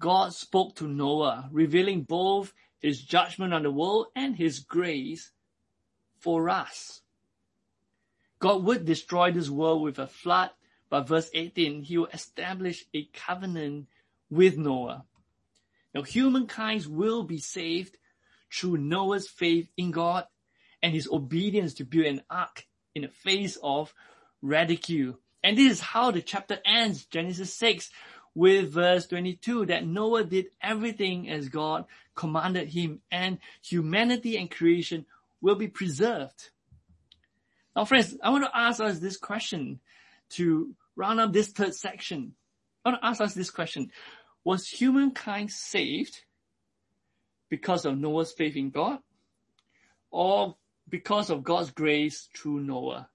God 0.00 0.34
spoke 0.34 0.74
to 0.76 0.88
Noah, 0.88 1.48
revealing 1.52 2.02
both 2.02 2.52
his 2.80 3.00
judgment 3.00 3.54
on 3.54 3.62
the 3.62 3.70
world 3.70 4.06
and 4.16 4.34
his 4.34 4.58
grace 4.58 5.30
for 6.18 6.50
us. 6.50 7.02
God 8.40 8.64
would 8.64 8.84
destroy 8.84 9.30
this 9.30 9.48
world 9.48 9.82
with 9.82 10.00
a 10.00 10.08
flood, 10.08 10.50
but 10.90 11.06
verse 11.06 11.30
18, 11.32 11.82
he 11.82 11.98
will 11.98 12.08
establish 12.12 12.84
a 12.92 13.04
covenant 13.12 13.86
with 14.28 14.58
Noah. 14.58 15.04
Now 15.94 16.02
humankind 16.02 16.86
will 16.86 17.22
be 17.22 17.38
saved 17.38 17.96
through 18.52 18.78
Noah's 18.78 19.28
faith 19.28 19.70
in 19.76 19.92
God 19.92 20.26
and 20.82 20.92
his 20.92 21.06
obedience 21.06 21.74
to 21.74 21.84
build 21.84 22.06
an 22.06 22.22
ark 22.28 22.66
in 22.92 23.02
the 23.02 23.08
face 23.08 23.56
of 23.62 23.94
ridicule. 24.42 25.20
And 25.44 25.58
this 25.58 25.72
is 25.72 25.80
how 25.80 26.10
the 26.10 26.22
chapter 26.22 26.58
ends, 26.64 27.04
Genesis 27.04 27.52
6, 27.52 27.90
with 28.34 28.72
verse 28.72 29.06
22, 29.06 29.66
that 29.66 29.86
Noah 29.86 30.24
did 30.24 30.46
everything 30.62 31.28
as 31.28 31.50
God 31.50 31.84
commanded 32.14 32.68
him 32.68 33.00
and 33.12 33.38
humanity 33.62 34.38
and 34.38 34.50
creation 34.50 35.04
will 35.42 35.54
be 35.54 35.68
preserved. 35.68 36.50
Now 37.76 37.84
friends, 37.84 38.16
I 38.22 38.30
want 38.30 38.44
to 38.44 38.56
ask 38.56 38.80
us 38.80 38.98
this 38.98 39.18
question 39.18 39.80
to 40.30 40.74
round 40.96 41.20
up 41.20 41.34
this 41.34 41.48
third 41.48 41.74
section. 41.74 42.34
I 42.82 42.88
want 42.88 43.02
to 43.02 43.06
ask 43.06 43.20
us 43.20 43.34
this 43.34 43.50
question. 43.50 43.90
Was 44.44 44.66
humankind 44.66 45.50
saved 45.50 46.22
because 47.50 47.84
of 47.84 47.98
Noah's 47.98 48.32
faith 48.32 48.56
in 48.56 48.70
God 48.70 48.98
or 50.10 50.56
because 50.88 51.28
of 51.28 51.44
God's 51.44 51.70
grace 51.70 52.30
through 52.34 52.60
Noah? 52.60 53.08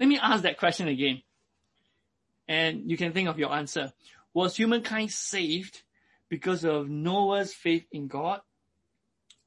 Let 0.00 0.08
me 0.08 0.18
ask 0.18 0.44
that 0.44 0.58
question 0.58 0.88
again. 0.88 1.22
And 2.48 2.90
you 2.90 2.96
can 2.96 3.12
think 3.12 3.28
of 3.28 3.38
your 3.38 3.52
answer. 3.52 3.92
Was 4.32 4.56
humankind 4.56 5.12
saved 5.12 5.82
because 6.28 6.64
of 6.64 6.88
Noah's 6.88 7.52
faith 7.52 7.86
in 7.92 8.08
God 8.08 8.40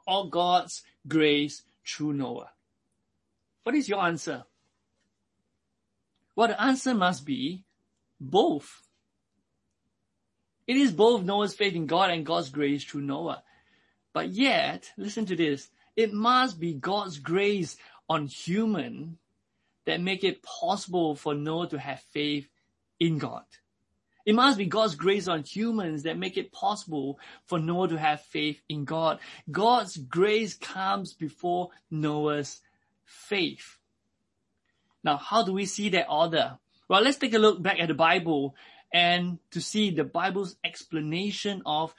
or 0.05 0.29
God's 0.29 0.83
grace 1.07 1.63
through 1.85 2.13
Noah? 2.13 2.51
What 3.63 3.75
is 3.75 3.89
your 3.89 4.01
answer? 4.01 4.43
Well, 6.35 6.47
the 6.47 6.61
answer 6.61 6.93
must 6.93 7.25
be 7.25 7.65
both. 8.19 8.83
It 10.67 10.77
is 10.77 10.91
both 10.91 11.23
Noah's 11.23 11.53
faith 11.53 11.75
in 11.75 11.87
God 11.87 12.11
and 12.11 12.25
God's 12.25 12.49
grace 12.49 12.83
through 12.83 13.01
Noah. 13.01 13.43
But 14.13 14.29
yet, 14.29 14.91
listen 14.97 15.25
to 15.27 15.35
this, 15.35 15.69
it 15.95 16.13
must 16.13 16.59
be 16.59 16.73
God's 16.73 17.19
grace 17.19 17.77
on 18.07 18.27
human 18.27 19.17
that 19.85 20.01
make 20.01 20.23
it 20.23 20.43
possible 20.43 21.15
for 21.15 21.33
Noah 21.33 21.69
to 21.69 21.79
have 21.79 21.99
faith 22.11 22.47
in 23.01 23.17
God. 23.17 23.43
It 24.25 24.35
must 24.35 24.59
be 24.59 24.67
God's 24.67 24.93
grace 24.93 25.27
on 25.27 25.43
humans 25.43 26.03
that 26.03 26.19
make 26.19 26.37
it 26.37 26.51
possible 26.51 27.19
for 27.47 27.57
Noah 27.57 27.89
to 27.89 27.97
have 27.97 28.21
faith 28.21 28.61
in 28.69 28.85
God. 28.85 29.19
God's 29.49 29.97
grace 29.97 30.53
comes 30.53 31.13
before 31.13 31.71
Noah's 31.89 32.61
faith. 33.03 33.79
Now, 35.03 35.17
how 35.17 35.43
do 35.43 35.51
we 35.51 35.65
see 35.65 35.89
that 35.89 36.05
order? 36.07 36.59
Well, 36.87 37.01
let's 37.01 37.17
take 37.17 37.33
a 37.33 37.39
look 37.39 37.63
back 37.63 37.79
at 37.79 37.87
the 37.87 37.95
Bible 37.95 38.55
and 38.93 39.39
to 39.49 39.59
see 39.59 39.89
the 39.89 40.03
Bible's 40.03 40.55
explanation 40.63 41.63
of 41.65 41.95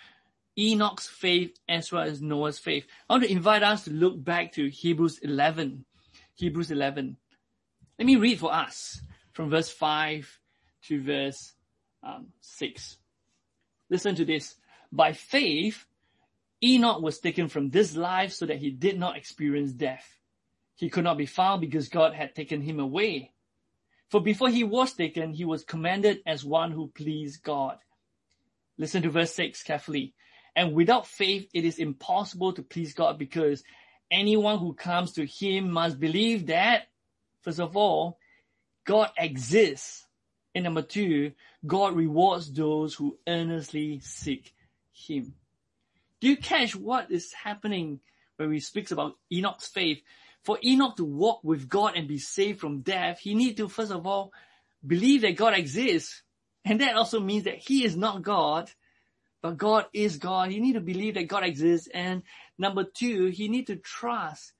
Enoch's 0.56 1.08
faith 1.08 1.58
as 1.68 1.90
well 1.90 2.04
as 2.04 2.22
Noah's 2.22 2.60
faith. 2.60 2.86
I 3.10 3.14
want 3.14 3.24
to 3.24 3.32
invite 3.32 3.64
us 3.64 3.84
to 3.84 3.90
look 3.90 4.22
back 4.22 4.52
to 4.52 4.70
Hebrews 4.70 5.18
11. 5.18 5.84
Hebrews 6.34 6.70
11. 6.70 7.16
Let 7.98 8.06
me 8.06 8.14
read 8.14 8.38
for 8.38 8.54
us 8.54 9.00
from 9.32 9.50
verse 9.50 9.68
5 9.68 10.38
to 10.88 11.02
verse 11.02 11.52
um, 12.02 12.28
6. 12.40 12.96
Listen 13.90 14.14
to 14.16 14.24
this. 14.24 14.56
By 14.90 15.12
faith, 15.12 15.86
Enoch 16.62 17.02
was 17.02 17.18
taken 17.18 17.48
from 17.48 17.70
this 17.70 17.96
life 17.96 18.32
so 18.32 18.46
that 18.46 18.58
he 18.58 18.70
did 18.70 18.98
not 18.98 19.16
experience 19.16 19.72
death. 19.72 20.06
He 20.76 20.90
could 20.90 21.04
not 21.04 21.18
be 21.18 21.26
found 21.26 21.60
because 21.60 21.88
God 21.88 22.14
had 22.14 22.34
taken 22.34 22.60
him 22.60 22.80
away. 22.80 23.32
For 24.10 24.20
before 24.20 24.50
he 24.50 24.64
was 24.64 24.92
taken, 24.92 25.32
he 25.32 25.44
was 25.44 25.64
commended 25.64 26.20
as 26.26 26.44
one 26.44 26.70
who 26.70 26.88
pleased 26.88 27.42
God. 27.42 27.78
Listen 28.78 29.02
to 29.02 29.10
verse 29.10 29.34
6 29.34 29.62
carefully. 29.62 30.14
And 30.54 30.74
without 30.74 31.06
faith, 31.06 31.48
it 31.54 31.64
is 31.64 31.78
impossible 31.78 32.52
to 32.54 32.62
please 32.62 32.94
God 32.94 33.18
because 33.18 33.62
anyone 34.10 34.58
who 34.58 34.74
comes 34.74 35.12
to 35.12 35.24
him 35.24 35.70
must 35.70 35.98
believe 35.98 36.46
that, 36.46 36.88
first 37.40 37.60
of 37.60 37.76
all, 37.76 38.18
God 38.84 39.10
exists 39.16 40.06
and 40.54 40.64
number 40.64 40.82
two, 40.82 41.32
God 41.66 41.96
rewards 41.96 42.52
those 42.52 42.94
who 42.94 43.18
earnestly 43.26 44.00
seek 44.00 44.54
Him. 44.92 45.34
Do 46.20 46.28
you 46.28 46.36
catch 46.36 46.76
what 46.76 47.10
is 47.10 47.32
happening 47.32 48.00
when 48.36 48.50
we 48.50 48.60
speak 48.60 48.90
about 48.90 49.16
Enoch's 49.32 49.66
faith? 49.66 50.00
For 50.44 50.58
Enoch 50.64 50.96
to 50.96 51.04
walk 51.04 51.40
with 51.42 51.68
God 51.68 51.94
and 51.96 52.08
be 52.08 52.18
saved 52.18 52.60
from 52.60 52.80
death, 52.80 53.20
he 53.20 53.34
need 53.34 53.56
to 53.56 53.68
first 53.68 53.92
of 53.92 54.06
all 54.06 54.32
believe 54.86 55.22
that 55.22 55.36
God 55.36 55.54
exists. 55.54 56.22
And 56.64 56.80
that 56.80 56.96
also 56.96 57.20
means 57.20 57.44
that 57.44 57.58
he 57.58 57.84
is 57.84 57.96
not 57.96 58.22
God, 58.22 58.70
but 59.40 59.56
God 59.56 59.86
is 59.92 60.16
God. 60.16 60.50
He 60.50 60.60
need 60.60 60.74
to 60.74 60.80
believe 60.80 61.14
that 61.14 61.28
God 61.28 61.44
exists. 61.44 61.88
And 61.92 62.22
number 62.58 62.84
two, 62.84 63.26
he 63.26 63.48
need 63.48 63.66
to 63.68 63.76
trust 63.76 64.52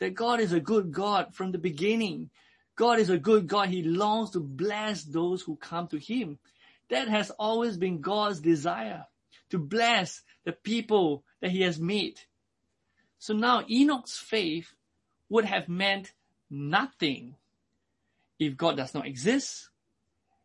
that 0.00 0.14
God 0.14 0.40
is 0.40 0.52
a 0.52 0.60
good 0.60 0.92
God 0.92 1.34
from 1.34 1.52
the 1.52 1.58
beginning. 1.58 2.30
God 2.76 2.98
is 2.98 3.10
a 3.10 3.18
good 3.18 3.46
God. 3.46 3.68
He 3.68 3.82
longs 3.82 4.30
to 4.30 4.40
bless 4.40 5.02
those 5.02 5.42
who 5.42 5.56
come 5.56 5.88
to 5.88 5.98
Him. 5.98 6.38
That 6.90 7.08
has 7.08 7.30
always 7.30 7.76
been 7.76 8.00
God's 8.00 8.40
desire 8.40 9.06
to 9.50 9.58
bless 9.58 10.22
the 10.44 10.52
people 10.52 11.24
that 11.40 11.50
He 11.50 11.62
has 11.62 11.78
made. 11.78 12.20
So 13.18 13.34
now 13.34 13.64
Enoch's 13.68 14.16
faith 14.16 14.74
would 15.28 15.46
have 15.46 15.68
meant 15.68 16.12
nothing 16.50 17.34
if 18.38 18.56
God 18.56 18.76
does 18.76 18.94
not 18.94 19.06
exist, 19.06 19.70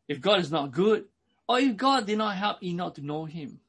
if 0.08 0.22
God 0.22 0.40
is 0.40 0.52
not 0.52 0.72
good, 0.72 1.06
or 1.48 1.60
if 1.60 1.76
God 1.76 2.08
did 2.08 2.18
not 2.18 2.38
help 2.38 2.64
Enoch 2.64 2.96
to 2.96 3.06
know 3.06 3.26
Him. 3.26 3.60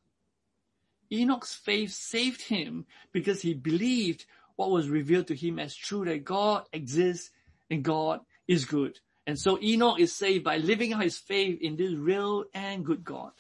Enoch's 1.13 1.53
faith 1.53 1.93
saved 1.93 2.41
him 2.41 2.87
because 3.13 3.43
he 3.43 3.53
believed 3.53 4.25
what 4.57 4.71
was 4.71 4.89
revealed 4.89 5.27
to 5.27 5.37
him 5.37 5.59
as 5.59 5.75
true 5.75 6.05
that 6.07 6.25
God 6.25 6.65
exists 6.73 7.31
and 7.71 7.83
God 7.83 8.21
is 8.53 8.65
good. 8.65 8.99
And 9.27 9.39
so 9.39 9.59
Enoch 9.63 9.99
is 9.99 10.15
saved 10.15 10.45
by 10.45 10.59
living 10.59 10.93
out 10.93 11.03
his 11.03 11.19
faith 11.19 11.61
in 11.61 11.77
this 11.77 11.93
real 11.93 12.45
and 12.55 12.85
good 12.85 13.05
God. 13.05 13.33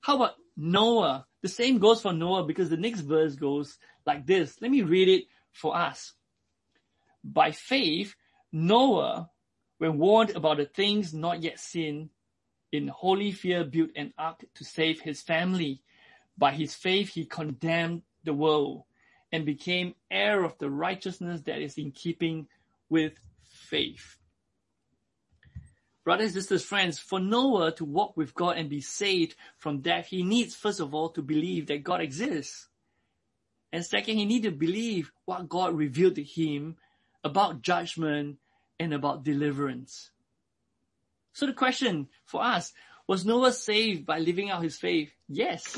How 0.00 0.16
about 0.16 0.34
Noah? 0.56 1.26
The 1.42 1.48
same 1.48 1.78
goes 1.78 2.00
for 2.00 2.12
Noah 2.12 2.44
because 2.44 2.70
the 2.70 2.76
next 2.76 3.00
verse 3.00 3.34
goes 3.34 3.78
like 4.06 4.26
this. 4.26 4.56
Let 4.60 4.70
me 4.70 4.82
read 4.82 5.08
it 5.08 5.24
for 5.52 5.76
us. 5.76 6.12
By 7.24 7.52
faith, 7.52 8.14
Noah, 8.52 9.30
when 9.78 9.98
warned 9.98 10.30
about 10.30 10.58
the 10.58 10.66
things 10.66 11.14
not 11.14 11.42
yet 11.42 11.58
seen, 11.58 12.10
in 12.72 12.88
holy 12.88 13.32
fear 13.32 13.64
built 13.64 13.90
an 13.96 14.12
ark 14.18 14.44
to 14.54 14.64
save 14.64 15.00
his 15.00 15.22
family. 15.22 15.82
By 16.36 16.52
his 16.52 16.74
faith, 16.74 17.10
he 17.10 17.24
condemned 17.24 18.02
the 18.24 18.34
world 18.34 18.84
and 19.32 19.44
became 19.46 19.94
heir 20.10 20.44
of 20.44 20.56
the 20.58 20.70
righteousness 20.70 21.40
that 21.42 21.60
is 21.60 21.78
in 21.78 21.92
keeping 21.92 22.46
with 22.90 23.14
faith. 23.68 24.16
Brothers, 26.04 26.32
sisters, 26.32 26.64
friends, 26.64 26.98
for 26.98 27.20
Noah 27.20 27.72
to 27.72 27.84
walk 27.84 28.16
with 28.16 28.34
God 28.34 28.56
and 28.56 28.70
be 28.70 28.80
saved 28.80 29.36
from 29.58 29.80
death, 29.80 30.06
he 30.06 30.22
needs 30.22 30.54
first 30.54 30.80
of 30.80 30.94
all 30.94 31.10
to 31.10 31.22
believe 31.22 31.66
that 31.66 31.84
God 31.84 32.00
exists. 32.00 32.68
And 33.72 33.84
second, 33.84 34.16
he 34.16 34.24
needs 34.24 34.46
to 34.46 34.50
believe 34.50 35.12
what 35.26 35.48
God 35.48 35.76
revealed 35.76 36.14
to 36.14 36.22
him 36.22 36.76
about 37.22 37.60
judgment 37.60 38.38
and 38.80 38.94
about 38.94 39.22
deliverance. 39.22 40.10
So 41.34 41.46
the 41.46 41.52
question 41.52 42.08
for 42.24 42.42
us, 42.42 42.72
was 43.06 43.26
Noah 43.26 43.52
saved 43.52 44.06
by 44.06 44.18
living 44.18 44.50
out 44.50 44.62
his 44.62 44.78
faith? 44.78 45.10
Yes. 45.28 45.76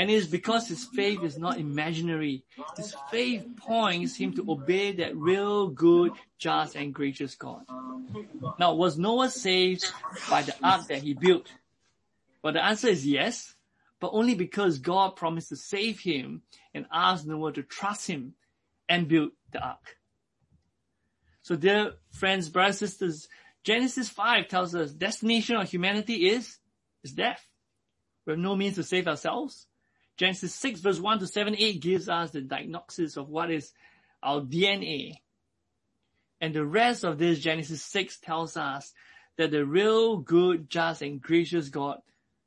And 0.00 0.10
it 0.10 0.14
is 0.14 0.28
because 0.28 0.66
his 0.66 0.86
faith 0.86 1.22
is 1.22 1.36
not 1.36 1.58
imaginary. 1.58 2.42
His 2.74 2.96
faith 3.10 3.46
points 3.58 4.16
him 4.16 4.32
to 4.32 4.50
obey 4.50 4.92
that 4.92 5.14
real, 5.14 5.68
good, 5.68 6.12
just, 6.38 6.74
and 6.74 6.94
gracious 6.94 7.34
God. 7.34 7.66
Now, 8.58 8.72
was 8.72 8.96
Noah 8.96 9.28
saved 9.28 9.84
by 10.30 10.40
the 10.40 10.54
ark 10.62 10.86
that 10.86 11.02
he 11.02 11.12
built? 11.12 11.52
Well, 12.42 12.54
the 12.54 12.64
answer 12.64 12.88
is 12.88 13.06
yes, 13.06 13.54
but 14.00 14.12
only 14.14 14.34
because 14.34 14.78
God 14.78 15.16
promised 15.16 15.50
to 15.50 15.56
save 15.56 16.00
him 16.00 16.44
and 16.72 16.86
asked 16.90 17.26
Noah 17.26 17.52
to 17.52 17.62
trust 17.62 18.06
him 18.08 18.32
and 18.88 19.06
build 19.06 19.32
the 19.52 19.62
ark. 19.62 19.98
So 21.42 21.56
dear 21.56 21.92
friends, 22.10 22.48
brothers, 22.48 22.78
sisters, 22.78 23.28
Genesis 23.64 24.08
5 24.08 24.48
tells 24.48 24.74
us 24.74 24.92
destination 24.92 25.56
of 25.56 25.68
humanity 25.68 26.30
is, 26.30 26.56
is 27.04 27.12
death. 27.12 27.46
We 28.24 28.30
have 28.32 28.40
no 28.40 28.56
means 28.56 28.76
to 28.76 28.82
save 28.82 29.06
ourselves. 29.06 29.66
Genesis 30.20 30.54
6 30.54 30.80
verse 30.80 31.00
1 31.00 31.20
to 31.20 31.26
7, 31.26 31.56
8 31.58 31.80
gives 31.80 32.08
us 32.08 32.30
the 32.30 32.42
diagnosis 32.42 33.16
of 33.16 33.30
what 33.30 33.50
is 33.50 33.72
our 34.22 34.42
DNA. 34.42 35.14
And 36.40 36.54
the 36.54 36.64
rest 36.64 37.04
of 37.04 37.18
this 37.18 37.38
Genesis 37.38 37.82
6 37.82 38.20
tells 38.20 38.56
us 38.56 38.92
that 39.36 39.50
the 39.50 39.64
real 39.64 40.18
good, 40.18 40.68
just, 40.68 41.00
and 41.00 41.20
gracious 41.20 41.70
God, 41.70 41.98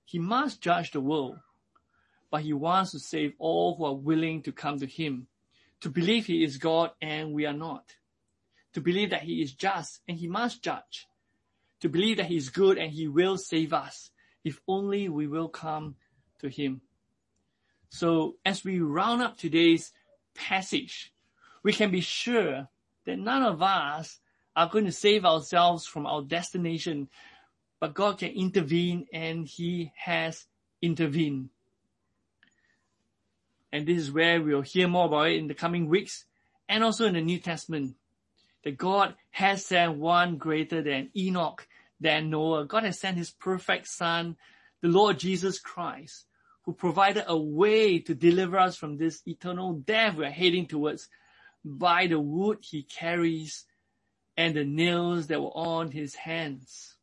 He 0.06 0.20
must 0.20 0.62
judge 0.62 0.92
the 0.92 1.02
world, 1.02 1.40
but 2.30 2.42
He 2.42 2.54
wants 2.54 2.92
to 2.92 3.00
save 3.00 3.34
all 3.40 3.76
who 3.76 3.86
are 3.86 3.96
willing 3.96 4.44
to 4.44 4.52
come 4.52 4.80
to 4.80 4.86
Him, 4.86 5.26
to 5.82 5.90
believe 5.90 6.28
He 6.28 6.44
is 6.44 6.58
God 6.58 6.92
and 7.02 7.34
we 7.34 7.48
are 7.48 7.54
not 7.54 7.96
to 8.74 8.82
believe 8.82 9.12
that 9.12 9.24
he 9.24 9.42
is 9.42 9.54
just 9.54 10.02
and 10.08 10.18
he 10.18 10.28
must 10.28 10.62
judge, 10.62 11.08
to 11.80 11.90
believe 11.90 12.18
that 12.18 12.26
he 12.26 12.38
is 12.38 12.50
good 12.50 12.78
and 12.78 12.92
he 12.92 13.08
will 13.08 13.38
save 13.38 13.74
us 13.74 14.12
if 14.44 14.60
only 14.68 15.10
we 15.10 15.28
will 15.28 15.48
come 15.48 15.96
to 16.40 16.50
him. 16.50 16.82
So 17.94 18.38
as 18.44 18.64
we 18.64 18.80
round 18.80 19.22
up 19.22 19.38
today's 19.38 19.92
passage, 20.34 21.14
we 21.62 21.72
can 21.74 21.92
be 21.92 22.02
sure 22.02 22.68
that 23.06 23.20
none 23.20 23.44
of 23.44 23.62
us 23.62 24.20
are 24.56 24.68
going 24.68 24.86
to 24.86 24.92
save 24.92 25.26
ourselves 25.26 25.86
from 25.86 26.08
our 26.08 26.24
destination, 26.24 27.08
but 27.80 27.94
God 27.94 28.18
can 28.18 28.32
intervene 28.32 29.06
and 29.14 29.46
he 29.46 29.92
has 29.96 30.48
intervened. 30.82 31.50
And 33.72 33.86
this 33.86 34.00
is 34.00 34.12
where 34.12 34.42
we'll 34.42 34.62
hear 34.62 34.88
more 34.88 35.06
about 35.06 35.28
it 35.28 35.38
in 35.38 35.48
the 35.48 35.54
coming 35.54 35.88
weeks 35.88 36.26
and 36.68 36.84
also 36.84 37.06
in 37.06 37.14
the 37.14 37.22
New 37.22 37.38
Testament 37.38 37.96
that 38.64 38.76
God 38.76 39.14
has 39.30 39.68
sent 39.68 40.00
one 40.00 40.38
greater 40.38 40.82
than 40.82 41.12
Enoch, 41.16 41.68
than 42.02 42.32
Noah. 42.32 42.66
God 42.66 42.86
has 42.86 43.00
sent 43.00 43.18
his 43.18 43.30
perfect 43.30 43.88
son, 43.88 44.36
the 44.82 44.88
Lord 44.88 45.20
Jesus 45.20 45.60
Christ, 45.60 46.26
who 46.64 46.74
provided 46.74 47.26
a 47.28 47.38
way 47.38 48.00
to 48.00 48.16
deliver 48.16 48.58
us 48.58 48.76
from 48.76 48.98
this 48.98 49.22
eternal 49.28 49.74
death 49.74 50.16
we're 50.16 50.30
heading 50.30 50.66
towards 50.66 51.10
by 51.64 52.08
the 52.08 52.20
wood 52.20 52.60
he 52.62 52.84
carries 52.84 53.66
and 54.36 54.56
the 54.56 54.64
nails 54.64 55.28
that 55.28 55.42
were 55.42 55.56
on 55.56 55.92
his 55.92 56.16
hands. 56.16 56.96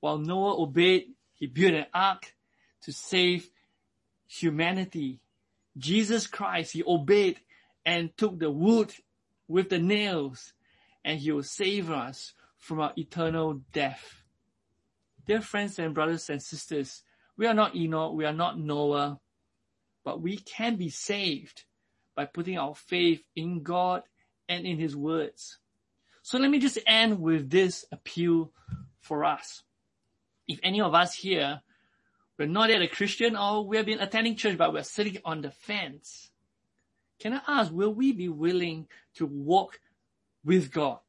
While 0.00 0.18
Noah 0.18 0.62
obeyed, 0.62 1.08
he 1.34 1.46
built 1.46 1.74
an 1.74 1.86
ark 1.94 2.34
to 2.82 2.92
save 2.92 3.48
humanity. 4.26 5.20
Jesus 5.76 6.26
Christ, 6.26 6.72
he 6.72 6.82
obeyed 6.86 7.40
and 7.86 8.16
took 8.16 8.38
the 8.38 8.50
wood 8.50 8.92
with 9.46 9.68
the 9.70 9.78
nails 9.78 10.52
and 11.04 11.18
he 11.18 11.32
will 11.32 11.42
save 11.42 11.90
us 11.90 12.34
from 12.58 12.80
our 12.80 12.92
eternal 12.96 13.60
death. 13.72 14.22
Dear 15.26 15.40
friends 15.40 15.78
and 15.78 15.94
brothers 15.94 16.28
and 16.28 16.42
sisters, 16.42 17.02
we 17.38 17.46
are 17.46 17.54
not 17.54 17.74
Enoch, 17.76 18.12
we 18.12 18.24
are 18.24 18.32
not 18.32 18.58
Noah, 18.58 19.18
but 20.04 20.20
we 20.20 20.36
can 20.36 20.76
be 20.76 20.90
saved 20.90 21.64
by 22.16 22.24
putting 22.24 22.58
our 22.58 22.74
faith 22.74 23.22
in 23.36 23.62
God 23.62 24.02
and 24.48 24.66
in 24.66 24.78
his 24.78 24.96
words. 24.96 25.58
So 26.22 26.38
let 26.38 26.50
me 26.50 26.58
just 26.58 26.78
end 26.86 27.20
with 27.20 27.48
this 27.48 27.86
appeal 27.92 28.52
for 29.00 29.24
us. 29.24 29.62
If 30.48 30.58
any 30.62 30.80
of 30.80 30.94
us 30.94 31.14
here, 31.14 31.60
we're 32.38 32.46
not 32.48 32.70
yet 32.70 32.82
a 32.82 32.88
Christian 32.88 33.36
or 33.36 33.64
we 33.64 33.76
have 33.76 33.86
been 33.86 34.00
attending 34.00 34.36
church, 34.36 34.58
but 34.58 34.72
we're 34.72 34.82
sitting 34.82 35.18
on 35.24 35.40
the 35.40 35.50
fence, 35.50 36.30
can 37.20 37.34
I 37.34 37.40
ask, 37.46 37.72
will 37.72 37.94
we 37.94 38.12
be 38.12 38.28
willing 38.28 38.88
to 39.14 39.26
walk 39.26 39.80
with 40.44 40.72
God 40.72 41.00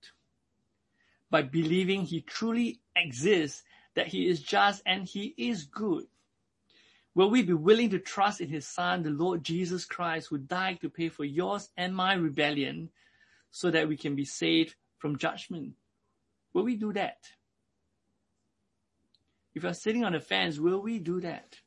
by 1.31 1.41
believing 1.41 2.03
He 2.03 2.21
truly 2.21 2.81
exists, 2.95 3.63
that 3.95 4.07
He 4.07 4.27
is 4.27 4.41
just 4.41 4.83
and 4.85 5.07
He 5.07 5.33
is 5.37 5.65
good? 5.65 6.05
Will 7.19 7.29
we 7.29 7.41
be 7.41 7.51
willing 7.51 7.89
to 7.89 7.99
trust 7.99 8.39
in 8.39 8.47
His 8.47 8.65
Son, 8.65 9.03
the 9.03 9.09
Lord 9.09 9.43
Jesus 9.43 9.83
Christ, 9.83 10.29
who 10.29 10.37
died 10.37 10.79
to 10.79 10.89
pay 10.89 11.09
for 11.09 11.25
yours 11.25 11.67
and 11.75 11.93
my 11.93 12.13
rebellion 12.13 12.91
so 13.51 13.69
that 13.71 13.89
we 13.89 13.97
can 13.97 14.15
be 14.15 14.23
saved 14.23 14.75
from 14.99 15.17
judgment? 15.17 15.73
Will 16.53 16.63
we 16.63 16.77
do 16.77 16.93
that? 16.93 17.17
If 19.53 19.63
you're 19.63 19.73
sitting 19.73 20.05
on 20.05 20.13
the 20.13 20.21
fence, 20.21 20.59
will 20.59 20.79
we 20.79 20.97
do 20.97 21.19
that? 21.19 21.57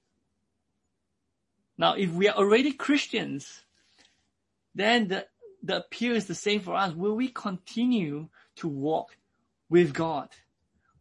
Now, 1.76 1.96
if 1.96 2.10
we 2.12 2.30
are 2.30 2.36
already 2.38 2.72
Christians, 2.72 3.60
then 4.74 5.08
the, 5.08 5.26
the 5.62 5.84
appeal 5.84 6.16
is 6.16 6.24
the 6.24 6.34
same 6.34 6.60
for 6.60 6.74
us. 6.74 6.94
Will 6.94 7.14
we 7.14 7.28
continue 7.28 8.30
to 8.56 8.68
walk 8.68 9.18
with 9.68 9.92
God? 9.92 10.30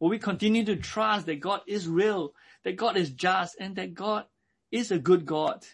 Will 0.02 0.10
we 0.10 0.20
continue 0.20 0.66
to 0.66 0.76
trust 0.76 1.28
that 1.28 1.40
God 1.40 1.62
is 1.68 1.88
real, 1.88 2.34
that 2.66 2.76
God 2.76 2.98
is 2.98 3.12
just, 3.12 3.56
and 3.58 3.78
that 3.78 3.94
God 3.94 4.26
is 4.72 4.92
a 4.92 5.00
good 5.00 5.26
God, 5.26 5.66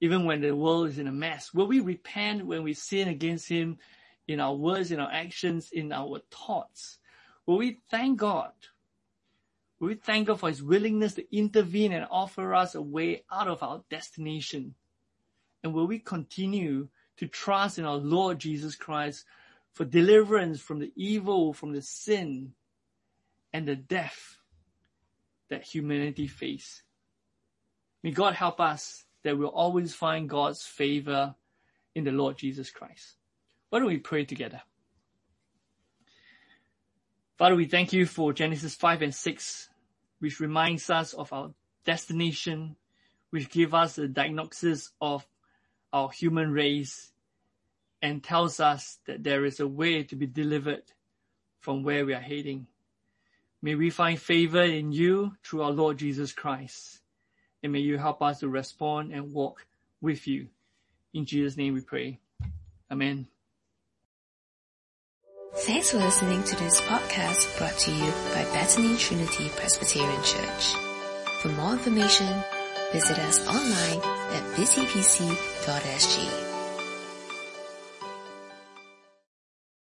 even 0.00 0.24
when 0.24 0.40
the 0.40 0.54
world 0.54 0.88
is 0.88 0.98
in 0.98 1.06
a 1.06 1.12
mess? 1.12 1.52
Will 1.52 1.66
we 1.66 1.80
repent 1.80 2.46
when 2.46 2.62
we 2.62 2.74
sin 2.74 3.08
against 3.08 3.48
Him 3.48 3.78
in 4.26 4.40
our 4.40 4.54
words, 4.54 4.90
in 4.90 5.00
our 5.00 5.10
actions, 5.10 5.70
in 5.72 5.92
our 5.92 6.20
thoughts? 6.30 6.98
Will 7.46 7.58
we 7.58 7.80
thank 7.90 8.18
God? 8.18 8.52
Will 9.78 9.88
we 9.88 9.94
thank 9.94 10.28
God 10.28 10.40
for 10.40 10.48
His 10.48 10.62
willingness 10.62 11.14
to 11.14 11.36
intervene 11.36 11.92
and 11.92 12.06
offer 12.10 12.54
us 12.54 12.74
a 12.74 12.82
way 12.82 13.24
out 13.30 13.48
of 13.48 13.62
our 13.62 13.82
destination? 13.90 14.74
And 15.62 15.74
will 15.74 15.86
we 15.86 15.98
continue 15.98 16.88
to 17.16 17.26
trust 17.26 17.78
in 17.78 17.84
our 17.84 17.96
Lord 17.96 18.38
Jesus 18.38 18.74
Christ 18.76 19.24
for 19.72 19.84
deliverance 19.84 20.60
from 20.60 20.78
the 20.78 20.92
evil, 20.96 21.52
from 21.52 21.72
the 21.72 21.82
sin, 21.82 22.54
and 23.52 23.66
the 23.66 23.76
death 23.76 24.38
that 25.50 25.62
humanity 25.62 26.26
face. 26.26 26.82
May 28.04 28.10
God 28.10 28.34
help 28.34 28.60
us 28.60 29.06
that 29.22 29.38
we'll 29.38 29.48
always 29.48 29.94
find 29.94 30.28
God's 30.28 30.62
favor 30.62 31.34
in 31.94 32.04
the 32.04 32.10
Lord 32.12 32.36
Jesus 32.36 32.68
Christ. 32.68 33.16
Why 33.70 33.78
don't 33.78 33.88
we 33.88 33.96
pray 33.96 34.26
together? 34.26 34.60
Father, 37.38 37.56
we 37.56 37.64
thank 37.64 37.94
you 37.94 38.04
for 38.04 38.34
Genesis 38.34 38.74
5 38.74 39.00
and 39.00 39.14
6, 39.14 39.70
which 40.18 40.38
reminds 40.38 40.90
us 40.90 41.14
of 41.14 41.32
our 41.32 41.54
destination, 41.86 42.76
which 43.30 43.48
give 43.48 43.72
us 43.72 43.96
a 43.96 44.06
diagnosis 44.06 44.90
of 45.00 45.26
our 45.90 46.10
human 46.10 46.52
race 46.52 47.10
and 48.02 48.22
tells 48.22 48.60
us 48.60 48.98
that 49.06 49.24
there 49.24 49.46
is 49.46 49.60
a 49.60 49.66
way 49.66 50.02
to 50.02 50.14
be 50.14 50.26
delivered 50.26 50.82
from 51.58 51.82
where 51.82 52.04
we 52.04 52.12
are 52.12 52.20
heading. 52.20 52.66
May 53.62 53.76
we 53.76 53.88
find 53.88 54.20
favor 54.20 54.62
in 54.62 54.92
you 54.92 55.32
through 55.42 55.62
our 55.62 55.72
Lord 55.72 55.96
Jesus 55.96 56.32
Christ. 56.32 57.00
And 57.64 57.72
may 57.72 57.80
you 57.80 57.98
help 57.98 58.22
us 58.22 58.40
to 58.40 58.48
respond 58.48 59.10
and 59.12 59.32
walk 59.32 59.66
with 60.02 60.28
you. 60.28 60.48
In 61.14 61.24
Jesus' 61.24 61.56
name 61.56 61.72
we 61.72 61.80
pray. 61.80 62.20
Amen. 62.90 63.26
Thanks 65.56 65.90
for 65.90 65.98
listening 65.98 66.42
to 66.44 66.56
this 66.56 66.80
podcast 66.82 67.56
brought 67.56 67.78
to 67.78 67.90
you 67.90 68.12
by 68.34 68.44
Bethany 68.52 68.96
Trinity 68.98 69.48
Presbyterian 69.56 70.22
Church. 70.22 70.74
For 71.40 71.48
more 71.48 71.72
information, 71.72 72.28
visit 72.92 73.18
us 73.20 73.46
online 73.48 74.02
at 74.34 74.42
busypc.sg. 74.56 76.53